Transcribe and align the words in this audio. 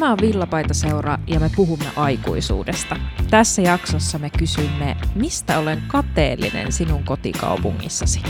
Tämä 0.00 0.12
on 0.12 0.18
Villapaita-seura 0.20 1.18
ja 1.26 1.40
me 1.40 1.50
puhumme 1.56 1.84
aikuisuudesta. 1.96 2.96
Tässä 3.30 3.62
jaksossa 3.62 4.18
me 4.18 4.30
kysymme, 4.38 4.96
mistä 5.14 5.58
olen 5.58 5.82
kateellinen 5.88 6.72
sinun 6.72 7.04
kotikaupungissasi? 7.04 8.22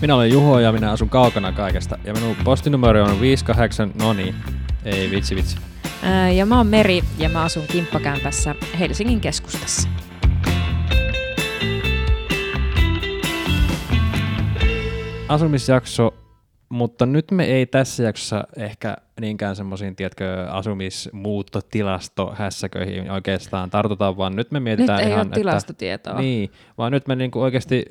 Minä 0.00 0.14
olen 0.14 0.30
Juho 0.30 0.60
ja 0.60 0.72
minä 0.72 0.90
asun 0.90 1.08
kaukana 1.08 1.52
kaikesta. 1.52 1.98
Ja 2.04 2.12
minun 2.12 2.36
postinumero 2.44 3.04
on 3.04 3.20
58, 3.20 3.92
no 3.98 4.12
niin, 4.12 4.34
ei 4.84 5.10
vitsi 5.10 5.36
vitsi. 5.36 5.56
Ää, 6.02 6.30
ja 6.30 6.46
mä 6.46 6.56
oon 6.56 6.66
Meri 6.66 7.02
ja 7.18 7.28
mä 7.28 7.42
asun 7.42 7.64
kimppakämpässä 7.72 8.54
Helsingin 8.78 9.20
keskustassa. 9.20 9.88
Asumisjakso, 15.28 16.14
mutta 16.72 17.06
nyt 17.06 17.30
me 17.30 17.44
ei 17.44 17.66
tässä 17.66 18.02
jaksossa 18.02 18.44
ehkä 18.56 18.96
niinkään 19.20 19.56
semmoisiin, 19.56 19.96
tiedätkö, 19.96 20.46
asumismuuttotilasto 20.50 22.34
hässäköihin 22.36 23.10
oikeastaan 23.10 23.70
tartutaan, 23.70 24.16
vaan 24.16 24.36
nyt 24.36 24.50
me 24.50 24.60
mietitään 24.60 24.98
Nyt 24.98 25.06
ei 25.06 25.12
ihan, 25.12 25.26
ole 25.26 25.34
tilastotietoa. 25.34 26.12
Että, 26.12 26.22
niin, 26.22 26.50
vaan 26.78 26.92
nyt 26.92 27.08
me 27.08 27.16
niinku 27.16 27.42
oikeasti 27.42 27.84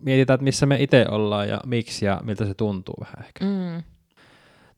mietitään, 0.00 0.34
että 0.34 0.44
missä 0.44 0.66
me 0.66 0.76
itse 0.80 1.06
ollaan 1.10 1.48
ja 1.48 1.60
miksi 1.66 2.04
ja 2.04 2.20
miltä 2.24 2.44
se 2.44 2.54
tuntuu 2.54 2.94
vähän 3.00 3.26
ehkä. 3.26 3.44
Mm. 3.44 3.82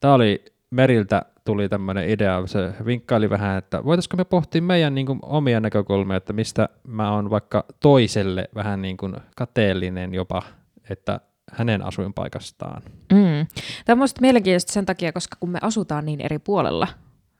Tämä 0.00 0.14
oli 0.14 0.44
Meriltä 0.70 1.22
tuli 1.44 1.68
tämmöinen 1.68 2.10
idea, 2.10 2.46
se 2.46 2.72
vinkkaili 2.86 3.30
vähän, 3.30 3.58
että 3.58 3.84
voitaisiko 3.84 4.16
me 4.16 4.24
pohtia 4.24 4.62
meidän 4.62 4.94
niin 4.94 5.06
kuin, 5.06 5.18
omia 5.22 5.60
näkökulmia, 5.60 6.16
että 6.16 6.32
mistä 6.32 6.68
mä 6.86 7.12
oon 7.12 7.30
vaikka 7.30 7.64
toiselle 7.80 8.48
vähän 8.54 8.82
niin 8.82 8.96
kuin 8.96 9.16
kateellinen 9.36 10.14
jopa, 10.14 10.42
että 10.90 11.20
hänen 11.52 11.82
asuinpaikastaan. 11.82 12.82
Mm. 13.12 13.46
Tämä 13.84 13.94
on 13.94 13.98
minusta 13.98 14.20
mielenkiintoista 14.20 14.72
sen 14.72 14.86
takia, 14.86 15.12
koska 15.12 15.36
kun 15.40 15.50
me 15.50 15.58
asutaan 15.62 16.04
niin 16.06 16.20
eri 16.20 16.38
puolella 16.38 16.88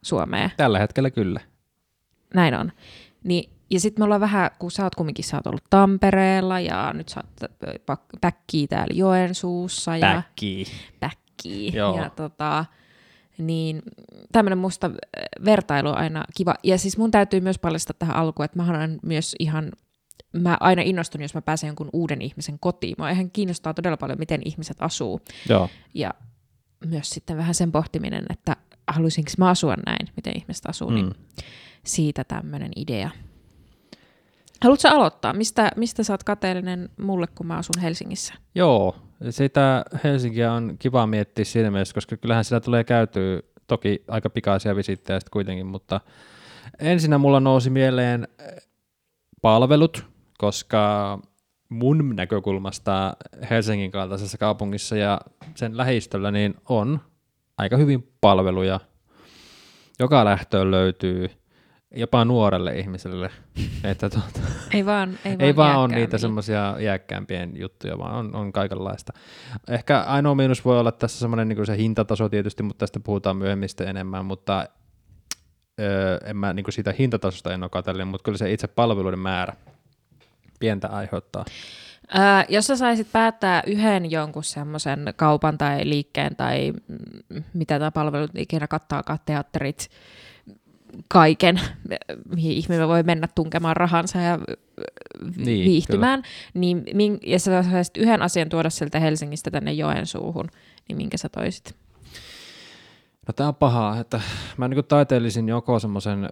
Suomea, 0.02 0.50
Tällä 0.56 0.78
hetkellä 0.78 1.10
kyllä. 1.10 1.40
näin 2.34 2.54
on, 2.54 2.72
niin 3.24 3.50
ja 3.70 3.80
sitten 3.80 4.00
me 4.00 4.04
ollaan 4.04 4.20
vähän, 4.20 4.50
kun 4.58 4.70
sä 4.70 4.84
oot 4.84 4.94
kumminkin, 4.94 5.24
sä 5.24 5.36
oot 5.36 5.46
ollut 5.46 5.64
Tampereella 5.70 6.60
ja 6.60 6.92
nyt 6.92 7.08
sä 7.08 7.20
oot 7.20 7.50
pak- 7.86 8.18
päkkii 8.20 8.66
täällä 8.68 8.94
Joensuussa 8.94 9.96
ja 9.96 10.14
Päkkii. 10.14 10.66
päkkii. 11.00 11.76
Joo. 11.76 11.96
Ja 11.96 12.10
tota, 12.10 12.64
niin 13.38 13.82
tämmöinen 14.32 14.58
musta 14.58 14.90
vertailu 15.44 15.88
on 15.88 15.96
aina 15.98 16.24
kiva. 16.36 16.54
Ja 16.64 16.78
siis 16.78 16.98
mun 16.98 17.10
täytyy 17.10 17.40
myös 17.40 17.58
paljastaa 17.58 17.96
tähän 17.98 18.16
alkuun, 18.16 18.44
että 18.44 18.58
mä 18.58 18.70
olen 18.70 18.98
myös 19.02 19.36
ihan, 19.38 19.72
mä 20.32 20.56
aina 20.60 20.82
innostun, 20.82 21.22
jos 21.22 21.34
mä 21.34 21.42
pääsen 21.42 21.68
jonkun 21.68 21.90
uuden 21.92 22.22
ihmisen 22.22 22.58
kotiin. 22.58 22.94
Mä 22.98 23.10
ihan 23.10 23.30
kiinnostaa 23.30 23.74
todella 23.74 23.96
paljon, 23.96 24.18
miten 24.18 24.40
ihmiset 24.44 24.76
asuu. 24.80 25.20
Joo. 25.48 25.68
Ja 25.94 26.14
myös 26.86 27.10
sitten 27.10 27.36
vähän 27.36 27.54
sen 27.54 27.72
pohtiminen, 27.72 28.24
että 28.30 28.56
haluaisinko 28.88 29.30
mä 29.38 29.48
asua 29.48 29.74
näin, 29.86 30.08
miten 30.16 30.32
ihmiset 30.36 30.66
asuu, 30.66 30.90
mm. 30.90 30.94
niin 30.94 31.14
siitä 31.84 32.24
tämmöinen 32.24 32.70
idea. 32.76 33.10
Haluatko 34.62 34.88
aloittaa? 34.88 35.32
Mistä, 35.32 35.70
mistä 35.76 36.02
sä 36.02 36.12
oot 36.12 36.24
kateellinen 36.24 36.88
mulle, 37.00 37.26
kun 37.26 37.46
mä 37.46 37.56
asun 37.56 37.82
Helsingissä? 37.82 38.34
Joo, 38.54 38.96
sitä 39.30 39.84
Helsinkiä 40.04 40.52
on 40.52 40.76
kiva 40.78 41.06
miettiä 41.06 41.44
siinä 41.44 41.70
mielessä, 41.70 41.94
koska 41.94 42.16
kyllähän 42.16 42.44
siellä 42.44 42.60
tulee 42.60 42.84
käytyä 42.84 43.40
toki 43.66 44.04
aika 44.08 44.30
pikaisia 44.30 44.76
visittejä 44.76 45.20
sitten 45.20 45.32
kuitenkin, 45.32 45.66
mutta 45.66 46.00
ensinnä 46.78 47.18
mulla 47.18 47.40
nousi 47.40 47.70
mieleen 47.70 48.28
eh, 48.38 48.68
palvelut, 49.42 50.06
koska 50.40 51.18
mun 51.68 52.16
näkökulmasta 52.16 53.16
Helsingin 53.50 53.90
kaltaisessa 53.90 54.38
kaupungissa 54.38 54.96
ja 54.96 55.20
sen 55.54 55.76
lähistöllä 55.76 56.30
niin 56.30 56.54
on 56.68 57.00
aika 57.58 57.76
hyvin 57.76 58.12
palveluja. 58.20 58.80
Joka 59.98 60.24
lähtöön 60.24 60.70
löytyy 60.70 61.30
jopa 61.96 62.24
nuorelle 62.24 62.78
ihmiselle. 62.78 63.30
Että 63.90 64.10
tuota, 64.10 64.40
Ei 64.74 64.86
vaan, 64.86 65.18
ei 65.24 65.32
vaan, 65.32 65.40
ei 65.40 65.56
vaan 65.56 65.78
ole 65.78 65.94
niitä 65.94 66.18
semmoisia 66.18 66.76
iäkkäämpien 66.78 67.52
juttuja, 67.56 67.98
vaan 67.98 68.14
on, 68.14 68.34
on 68.34 68.52
kaikenlaista. 68.52 69.12
Ehkä 69.68 70.00
ainoa 70.00 70.34
miinus 70.34 70.64
voi 70.64 70.80
olla 70.80 70.92
tässä 70.92 71.18
semmoinen 71.18 71.48
niin 71.48 71.66
se 71.66 71.76
hintataso 71.76 72.28
tietysti, 72.28 72.62
mutta 72.62 72.78
tästä 72.78 73.00
puhutaan 73.00 73.36
myöhemmin 73.36 73.68
enemmän, 73.86 74.24
mutta 74.24 74.68
öö, 75.80 76.18
en 76.24 76.36
mä 76.36 76.52
niin 76.52 76.64
siitä 76.70 76.94
hintatasosta 76.98 77.54
en 77.54 77.62
ole 77.62 77.70
katsellinen, 77.70 78.08
mutta 78.08 78.24
kyllä 78.24 78.38
se 78.38 78.52
itse 78.52 78.68
palveluiden 78.68 79.18
määrä 79.18 79.56
pientä 80.60 80.88
aiheuttaa. 80.88 81.44
Ää, 82.08 82.44
jos 82.48 82.66
sä 82.66 82.76
saisit 82.76 83.12
päättää 83.12 83.62
yhden 83.66 84.10
jonkun 84.10 84.44
semmoisen 84.44 85.14
kaupan 85.16 85.58
tai 85.58 85.88
liikkeen 85.88 86.36
tai 86.36 86.72
mm, 86.88 87.42
mitä 87.54 87.78
tämä 87.78 87.90
palvelut 87.90 88.30
ikinä 88.38 88.66
kattaa, 88.66 89.02
teatterit, 89.24 89.88
kaiken, 91.08 91.60
mihin 92.34 92.52
ihminen 92.52 92.88
voi 92.88 93.02
mennä 93.02 93.28
tunkemaan 93.34 93.76
rahansa 93.76 94.18
ja 94.18 94.38
Niin, 95.36 95.64
viihtymään, 95.64 96.22
niin, 96.54 96.84
ja 97.26 97.38
sä 97.38 97.62
saisit 97.62 97.96
yhden 97.96 98.22
asian 98.22 98.48
tuoda 98.48 98.70
sieltä 98.70 99.00
Helsingistä 99.00 99.50
tänne 99.50 99.72
Joensuuhun, 99.72 100.48
niin 100.88 100.96
minkä 100.96 101.16
sä 101.16 101.28
toisit? 101.28 101.74
No 103.28 103.32
tää 103.36 103.48
on 103.48 103.54
pahaa, 103.54 104.00
että 104.00 104.20
mä 104.56 104.68
niin 104.68 104.84
taiteellisin 104.88 105.48
joko 105.48 105.78
semmoisen 105.78 106.28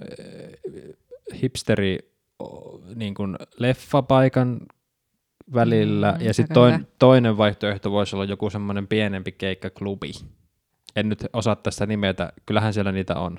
hipsteri 1.43 1.99
o, 2.39 2.68
niin 2.95 3.15
kuin 3.15 3.37
leffapaikan 3.59 4.61
välillä, 5.55 6.13
Mm, 6.13 6.27
ja 6.27 6.35
sitten 6.35 6.55
toin, 6.55 6.89
toinen 6.99 7.37
vaihtoehto 7.37 7.91
voisi 7.91 8.17
olla 8.17 8.25
joku 8.25 8.51
semmoinen 8.51 8.87
pienempi 8.87 9.33
keikkaklubi. 9.33 10.13
En 10.97 11.09
nyt 11.09 11.27
osaa 11.33 11.57
tästä 11.57 11.87
nimetä, 11.87 12.33
kyllähän 12.47 12.75
siellä 12.75 12.93
niitä 12.93 13.15
on 13.15 13.39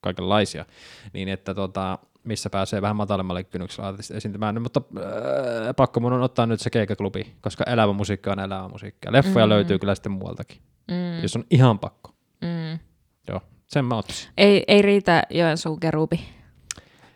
kaikenlaisia, 0.00 0.64
niin 1.12 1.28
että 1.28 1.54
tota, 1.54 1.98
missä 2.24 2.50
pääsee 2.50 2.82
vähän 2.82 2.96
matalemmalle 2.96 3.44
kynnyksellä 3.44 3.94
esiintymään, 4.14 4.62
mutta 4.62 4.82
äh, 4.98 5.74
pakko 5.76 6.00
mun 6.00 6.12
on 6.12 6.22
ottaa 6.22 6.46
nyt 6.46 6.60
se 6.60 6.70
keikkaklubi, 6.70 7.34
koska 7.40 7.64
elävä 7.66 7.92
musiikki 7.92 8.30
on 8.30 8.40
elävä 8.40 8.68
musiikkia. 8.68 9.12
Leffoja 9.12 9.46
mm. 9.46 9.50
löytyy 9.50 9.78
kyllä 9.78 9.94
sitten 9.94 10.12
muualtakin, 10.12 10.58
Mm, 10.88 11.22
jos 11.22 11.36
on 11.36 11.44
ihan 11.50 11.78
pakko. 11.78 12.10
mm. 12.40 12.78
Joo, 13.28 13.40
sen 13.66 13.84
mä 13.84 13.96
ottaisin. 13.96 14.30
Ei, 14.36 14.64
ei 14.68 14.82
riitä 14.82 15.22
Joensuun 15.30 15.80
kerubi. 15.80 16.20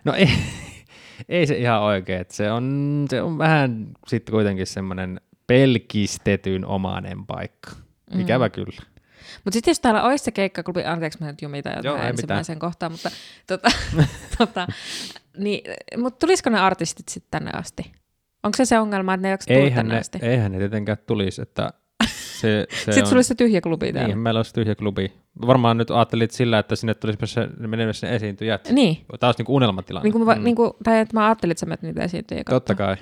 No 0.05 0.13
ei, 0.15 0.29
ei 1.29 1.47
se 1.47 1.57
ihan 1.57 1.83
oikein. 1.83 2.21
että 2.21 2.35
Se 2.35 2.53
on, 2.53 3.07
se 3.11 3.23
on 3.23 3.39
vähän 3.39 3.87
sitten 4.07 4.33
kuitenkin 4.33 4.67
semmoinen 4.67 5.21
pelkistetyn 5.47 6.67
omainen 6.67 7.27
paikka. 7.27 7.71
Ikävä 8.19 8.47
mm. 8.47 8.53
kyllä. 8.53 8.83
Mutta 9.45 9.55
sitten 9.55 9.71
jos 9.71 9.81
täällä 9.81 10.03
olisi 10.03 10.25
se 10.25 10.31
keikkaklubi, 10.31 10.85
anteeksi 10.85 11.19
mä 11.21 11.27
nyt 11.27 11.43
jumitan 11.43 11.73
Joo, 11.73 11.83
jotain 11.83 12.03
ei 12.03 12.11
ensimmäiseen 12.11 12.59
kohtaan, 12.59 12.93
mutta 12.93 13.11
tota, 13.47 13.69
tota, 14.39 14.67
niin, 15.37 15.61
mutta 15.97 16.19
tulisiko 16.27 16.51
ne 16.51 16.61
artistit 16.61 17.09
sitten 17.09 17.31
tänne 17.31 17.51
asti? 17.55 17.93
Onko 18.43 18.57
se 18.57 18.65
se 18.65 18.79
ongelma, 18.79 19.15
että 19.15 19.23
ne 19.23 19.29
ei 19.29 19.33
jaksa 19.33 19.47
tulla 19.47 19.61
Eihän 19.61 19.77
tänne 19.77 19.95
ne, 19.95 20.01
asti? 20.01 20.19
eihän 20.23 20.53
ne 20.53 20.59
tietenkään 20.59 20.99
tulisi, 21.07 21.43
että 21.43 21.73
se, 22.41 22.67
se 22.71 22.77
Sitten 22.77 23.03
on, 23.03 23.07
sulla 23.07 23.19
olisi 23.19 23.29
se 23.29 23.35
tyhjä 23.35 23.61
klubi 23.61 23.93
täällä. 23.93 24.09
niin, 24.09 24.19
meillä 24.19 24.39
olisi 24.39 24.55
tyhjä 24.55 24.75
klubi. 24.75 25.13
Varmaan 25.47 25.77
nyt 25.79 25.91
ajattelit 25.91 26.31
sillä, 26.31 26.59
että 26.59 26.77
sinne 26.77 26.95
tulisi 26.95 27.19
se, 27.25 27.49
menemään 27.59 27.95
sinne 27.95 28.17
esiintyjät. 28.17 28.69
Niin. 28.73 28.97
Tämä 29.21 29.29
olisi 29.29 29.43
niin 29.43 29.55
unelmatilanne. 29.55 30.05
Niin 30.05 30.13
kuin, 30.13 30.25
mä, 30.27 30.35
Mm. 30.35 30.45
niin 30.45 30.57
kuin, 30.57 30.71
tai 30.85 30.99
että 30.99 31.17
mä 31.17 31.27
ajattelin, 31.27 31.51
että 31.51 31.61
sä 31.61 31.67
menet 31.67 31.83
niitä 31.83 32.03
esiintyjä 32.03 32.43
Totta 32.51 32.75
kai, 32.75 32.97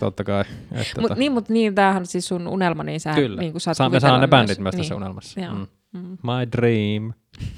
totta 0.00 0.24
kai. 0.24 0.40
Että 0.72 1.00
Mut, 1.00 1.08
tota, 1.08 1.14
niin, 1.14 1.32
mutta 1.32 1.52
niin, 1.52 1.74
tämähän 1.74 2.00
on 2.02 2.06
siis 2.06 2.28
sun 2.28 2.48
unelma, 2.48 2.82
niin 2.84 3.00
sä 3.00 3.14
Kyllä. 3.14 3.40
niin 3.40 3.52
kuin 3.52 3.60
saat 3.60 3.76
Saa, 3.76 3.88
me 3.88 4.00
saadaan 4.00 4.20
ne 4.20 4.28
bändit 4.28 4.58
myös. 4.58 4.74
niin. 4.74 4.80
tässä 4.82 4.96
unelmassa. 4.96 5.40
Joo. 5.40 5.54
Mm. 5.54 5.66
Mm. 5.92 6.00
My 6.22 6.52
dream. 6.56 7.12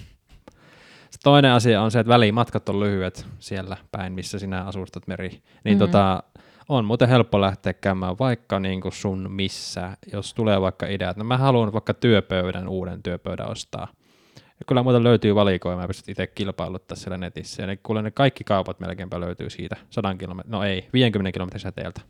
Sitten 1.10 1.24
toinen 1.24 1.52
asia 1.52 1.82
on 1.82 1.91
se, 1.91 2.00
että 2.00 2.08
välimatkat 2.12 2.68
on 2.68 2.80
lyhyet 2.80 3.26
siellä 3.38 3.76
päin, 3.92 4.12
missä 4.12 4.38
sinä 4.38 4.62
asustat 4.64 5.06
meri. 5.06 5.28
Niin 5.28 5.41
Mhm. 5.41 5.68
mm-hmm. 5.68 5.78
tota, 5.78 6.22
on 6.70 6.84
muuten 6.84 7.08
helppo 7.08 7.41
lähteä 7.41 7.72
käymään 7.72 8.19
vaikka 8.19 8.60
niin 8.60 8.81
kuin 8.81 8.92
sun 8.92 9.32
missä, 9.32 9.97
jos 10.12 10.34
tulee 10.34 10.60
vaikka 10.60 10.86
idea, 10.86 11.10
että 11.10 11.20
no 11.20 11.25
mä 11.25 11.39
haluan 11.39 11.72
vaikka 11.72 11.94
työpöydän, 11.94 12.68
uuden 12.68 13.03
työpöydän 13.03 13.50
ostaa. 13.50 13.89
Ja 14.36 14.65
kyllä 14.66 14.83
muuten 14.83 15.04
löytyy 15.04 15.34
valikoima 15.34 15.86
pystyt 15.86 16.09
itse 16.09 16.27
kilpailuttaa 16.27 16.97
siellä 16.97 17.18
netissä. 17.18 17.62
Ja 17.62 17.66
ne, 17.66 17.77
kuule 17.77 18.03
ne 18.03 18.10
kaikki 18.10 18.44
kaupat 18.44 18.80
melkeinpä 18.80 19.21
löytyy 19.21 19.50
siitä 19.50 19.77
100 19.91 20.15
kilometrin, 20.15 20.53
no 20.53 20.62
ei, 20.65 20.89
50 20.92 21.33
kilometrin 21.33 21.60
säteeltä. 21.60 22.00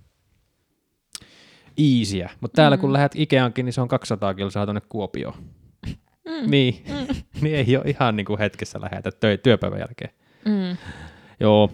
Easyä. 1.79 2.31
Mutta 2.40 2.56
täällä 2.56 2.76
Mm. 2.76 2.81
kun 2.81 2.93
lähdet 2.93 3.12
Ikeankin, 3.14 3.64
niin 3.64 3.73
se 3.73 3.81
on 3.81 3.88
200 3.88 4.34
kilsaa 4.34 4.67
tuonne 4.67 4.82
Kuopioon. 4.88 5.34
Mm. 5.37 5.94
Niin, 6.50 6.84
niin 7.43 7.56
ei 7.56 7.76
ole 7.76 7.84
ihan 7.87 8.17
niin 8.17 8.25
kuin 8.26 8.38
hetkessä 8.38 8.81
lähetä 8.81 9.11
töi, 9.12 9.38
työpäivän 9.38 9.79
jälkeen. 9.79 10.11
Mm. 10.44 10.76
Joo. 11.40 11.70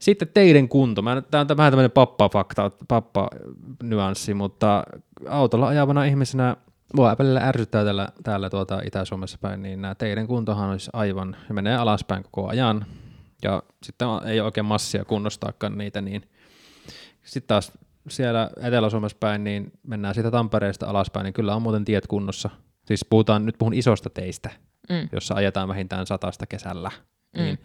Sitten 0.00 0.28
teiden 0.28 0.68
kunto. 0.68 1.02
Tämä 1.30 1.40
on 1.50 1.56
vähän 1.56 1.72
tämmöinen 1.72 1.90
pappa-fakta, 1.90 2.70
pappa-nyanssi, 2.88 4.34
mutta 4.34 4.84
autolla 5.28 5.68
ajavana 5.68 6.04
ihmisenä 6.04 6.56
mua 6.94 7.16
välillä 7.18 7.40
ärsyttää 7.40 7.84
täällä, 7.84 8.08
täällä 8.22 8.50
tuota 8.50 8.80
Itä-Suomessa 8.84 9.38
päin, 9.40 9.62
niin 9.62 9.82
nämä 9.82 9.94
teiden 9.94 10.26
kuntohan 10.26 10.70
olisi 10.70 10.90
aivan, 10.92 11.36
se 11.46 11.52
menee 11.52 11.76
alaspäin 11.76 12.22
koko 12.22 12.48
ajan, 12.48 12.86
ja 13.42 13.62
sitten 13.82 14.08
ei 14.24 14.40
ole 14.40 14.46
oikein 14.46 14.64
massia 14.64 15.04
kunnostaakaan 15.04 15.78
niitä, 15.78 16.00
niin 16.00 16.22
sitten 17.24 17.48
taas 17.48 17.72
siellä 18.08 18.50
Etelä-Suomessa 18.62 19.16
päin, 19.20 19.44
niin 19.44 19.72
mennään 19.86 20.14
siitä 20.14 20.30
Tampereesta 20.30 20.86
alaspäin, 20.86 21.24
niin 21.24 21.34
kyllä 21.34 21.54
on 21.56 21.62
muuten 21.62 21.84
tiet 21.84 22.06
kunnossa. 22.06 22.50
Siis 22.86 23.06
puhutaan, 23.10 23.46
nyt 23.46 23.58
puhun 23.58 23.74
isosta 23.74 24.10
teistä, 24.10 24.50
Mm. 24.90 25.08
jossa 25.12 25.34
ajetaan 25.34 25.68
vähintään 25.68 26.06
satasta 26.06 26.46
kesällä. 26.46 26.90
mm. 27.36 27.42
niin 27.42 27.58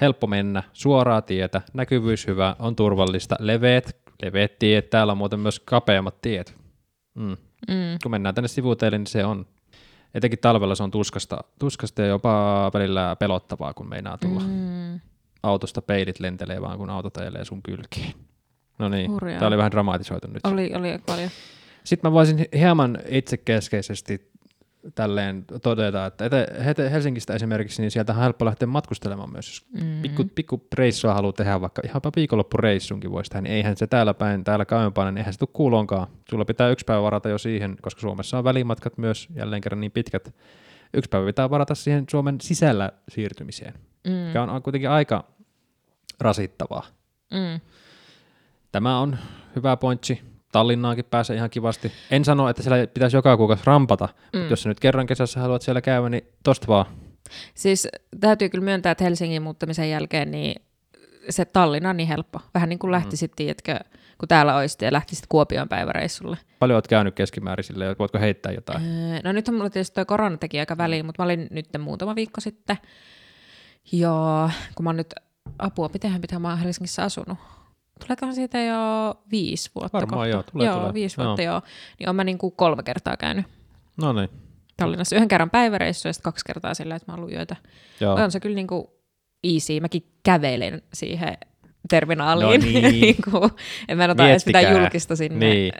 helppo 0.00 0.26
mennä, 0.26 0.62
suoraa 0.72 1.22
tietä, 1.22 1.62
näkyvyys 1.72 2.26
hyvä, 2.26 2.56
on 2.58 2.76
turvallista, 2.76 3.36
leveät, 3.38 3.96
leveät 4.22 4.58
tiet, 4.58 4.90
täällä 4.90 5.10
on 5.10 5.18
muuten 5.18 5.40
myös 5.40 5.60
kapeammat 5.60 6.20
tiet. 6.20 6.56
Mm. 7.14 7.36
Mm. 7.68 7.98
Kun 8.02 8.10
mennään 8.10 8.34
tänne 8.34 8.48
sivuteille, 8.48 8.98
niin 8.98 9.06
se 9.06 9.24
on, 9.24 9.46
etenkin 10.14 10.38
talvella 10.38 10.74
se 10.74 10.82
on 10.82 10.90
tuskasta, 10.90 11.44
tuskasta 11.58 12.02
ja 12.02 12.08
jopa 12.08 12.70
välillä 12.74 13.16
pelottavaa, 13.16 13.74
kun 13.74 13.88
meinaa 13.88 14.18
tulla 14.18 14.40
mm. 14.40 15.00
autosta 15.42 15.82
peilit 15.82 16.20
lentelee 16.20 16.60
vaan, 16.60 16.78
kun 16.78 16.90
auto 16.90 17.20
ajelee 17.20 17.44
sun 17.44 17.62
kylkiin. 17.62 18.14
No 18.78 18.88
niin, 18.88 19.10
tämä 19.20 19.46
oli 19.46 19.56
vähän 19.56 19.70
dramatisoitu 19.70 20.26
nyt. 20.26 20.46
Oli, 20.46 20.74
oli 20.74 20.98
paljon. 21.06 21.30
Sitten 21.84 22.10
mä 22.10 22.14
voisin 22.14 22.46
hieman 22.56 22.98
itsekeskeisesti 23.08 24.30
tälleen 24.94 25.44
todeta, 25.62 26.06
että 26.06 26.88
Helsingistä 26.90 27.34
esimerkiksi, 27.34 27.82
niin 27.82 27.90
sieltä 27.90 28.12
on 28.12 28.18
helppo 28.18 28.44
lähteä 28.44 28.66
matkustelemaan 28.66 29.32
myös. 29.32 29.48
Jos 29.48 29.84
mm. 29.84 30.02
pikku, 30.02 30.24
pikku 30.34 30.66
reissua 30.74 31.14
haluaa 31.14 31.32
tehdä, 31.32 31.60
vaikka 31.60 31.82
ihan 31.84 32.02
viikonloppureissunkin 32.16 33.10
voisi 33.10 33.30
tehdä, 33.30 33.42
niin 33.42 33.54
eihän 33.54 33.76
se 33.76 33.86
täällä 33.86 34.14
päin, 34.14 34.44
täällä 34.44 34.64
kauempana, 34.64 35.10
niin 35.10 35.18
eihän 35.18 35.32
se 35.32 35.38
tule 35.38 35.48
kuulonkaan. 35.52 36.06
Sulla 36.30 36.44
pitää 36.44 36.68
yksi 36.68 36.84
päivä 36.84 37.02
varata 37.02 37.28
jo 37.28 37.38
siihen, 37.38 37.76
koska 37.82 38.00
Suomessa 38.00 38.38
on 38.38 38.44
välimatkat 38.44 38.98
myös 38.98 39.28
jälleen 39.34 39.62
kerran 39.62 39.80
niin 39.80 39.92
pitkät. 39.92 40.34
Yksi 40.94 41.08
päivä 41.08 41.26
pitää 41.26 41.50
varata 41.50 41.74
siihen 41.74 42.04
Suomen 42.10 42.40
sisällä 42.40 42.92
siirtymiseen, 43.08 43.74
mm. 44.06 44.12
mikä 44.12 44.42
on, 44.42 44.50
on 44.50 44.62
kuitenkin 44.62 44.90
aika 44.90 45.24
rasittavaa. 46.20 46.86
Mm. 47.30 47.60
Tämä 48.72 48.98
on 48.98 49.18
hyvä 49.56 49.76
pointsi. 49.76 50.33
Tallinnaankin 50.54 51.04
pääsee 51.04 51.36
ihan 51.36 51.50
kivasti. 51.50 51.92
En 52.10 52.24
sano, 52.24 52.48
että 52.48 52.62
siellä 52.62 52.86
pitäisi 52.86 53.16
joka 53.16 53.36
kuukausi 53.36 53.62
rampata, 53.66 54.04
mm. 54.06 54.38
mutta 54.38 54.52
jos 54.52 54.62
sä 54.62 54.68
nyt 54.68 54.80
kerran 54.80 55.06
kesässä 55.06 55.40
haluat 55.40 55.62
siellä 55.62 55.80
käydä, 55.80 56.08
niin 56.08 56.28
tosta 56.44 56.66
vaan. 56.66 56.86
Siis 57.54 57.88
täytyy 58.20 58.48
kyllä 58.48 58.64
myöntää, 58.64 58.92
että 58.92 59.04
Helsingin 59.04 59.42
muuttamisen 59.42 59.90
jälkeen 59.90 60.30
niin 60.30 60.62
se 61.30 61.44
Tallinna 61.44 61.90
on 61.90 61.96
niin 61.96 62.08
helppo. 62.08 62.40
Vähän 62.54 62.68
niin 62.68 62.78
kuin 62.78 62.88
mm. 62.88 62.92
lähtisit, 62.92 63.30
mm. 63.30 63.36
tiedätkö, 63.36 63.78
kun 64.18 64.28
täällä 64.28 64.56
olisit 64.56 64.82
ja 64.82 64.92
lähtisit 64.92 65.26
Kuopion 65.28 65.68
päiväreissulle. 65.68 66.36
Paljon 66.58 66.76
olet 66.76 66.88
käynyt 66.88 67.14
keskimäärin 67.14 67.64
sille, 67.64 67.96
voitko 67.98 68.18
heittää 68.18 68.52
jotain? 68.52 68.84
Öö, 68.84 69.20
no 69.24 69.32
nyt 69.32 69.48
on 69.48 69.54
mulla 69.54 69.70
tietysti 69.70 69.94
tuo 69.94 70.04
korona 70.04 70.36
teki 70.36 70.60
aika 70.60 70.78
väliin, 70.78 71.06
mutta 71.06 71.22
mä 71.22 71.24
olin 71.24 71.46
nyt 71.50 71.68
muutama 71.78 72.14
viikko 72.14 72.40
sitten. 72.40 72.76
Ja 73.92 74.50
kun 74.74 74.84
mä 74.84 74.88
oon 74.88 74.96
nyt, 74.96 75.14
apua, 75.58 75.90
mitenhän 75.92 76.20
pitää 76.20 76.38
mä 76.38 76.48
oon 76.48 76.58
Helsingissä 76.58 77.02
asunut? 77.02 77.38
Tuleekohan 78.00 78.34
siitä 78.34 78.60
jo 78.60 79.14
viisi 79.30 79.70
vuotta 79.74 79.98
Varmaan 79.98 80.18
kohta. 80.18 80.28
joo, 80.28 80.42
tulee, 80.42 80.66
joo 80.66 80.78
tulee. 80.78 80.94
viisi 80.94 81.16
vuotta 81.16 81.42
joo. 81.42 81.54
joo. 81.54 81.62
Niin 81.98 82.08
olen 82.08 82.16
mä 82.16 82.24
niin 82.24 82.38
kuin 82.38 82.52
kolme 82.56 82.82
kertaa 82.82 83.16
käynyt. 83.16 83.46
No 83.96 84.12
niin. 84.12 84.28
Tallinnassa 84.76 85.16
yhden 85.16 85.28
kerran 85.28 85.50
päiväreissu 85.50 86.08
ja 86.08 86.12
sitten 86.12 86.32
kaksi 86.32 86.44
kertaa 86.44 86.74
sillä, 86.74 86.96
että 86.96 87.12
mä 87.12 87.18
oon 87.18 87.32
yötä. 87.32 87.56
Joo. 88.00 88.14
On 88.14 88.30
se 88.30 88.40
kyllä 88.40 88.54
niin 88.54 88.66
kuin 88.66 88.86
easy. 89.44 89.80
Mäkin 89.80 90.12
kävelen 90.22 90.82
siihen 90.92 91.38
terminaaliin. 91.88 92.60
No 92.60 92.66
niin. 92.66 93.00
niin 93.00 93.16
kuin, 93.30 93.50
en 93.88 93.98
mä 93.98 94.04
ota 94.10 94.28
edes 94.28 94.46
mitään 94.46 94.78
julkista 94.78 95.16
sinne 95.16 95.46
niin. 95.46 95.72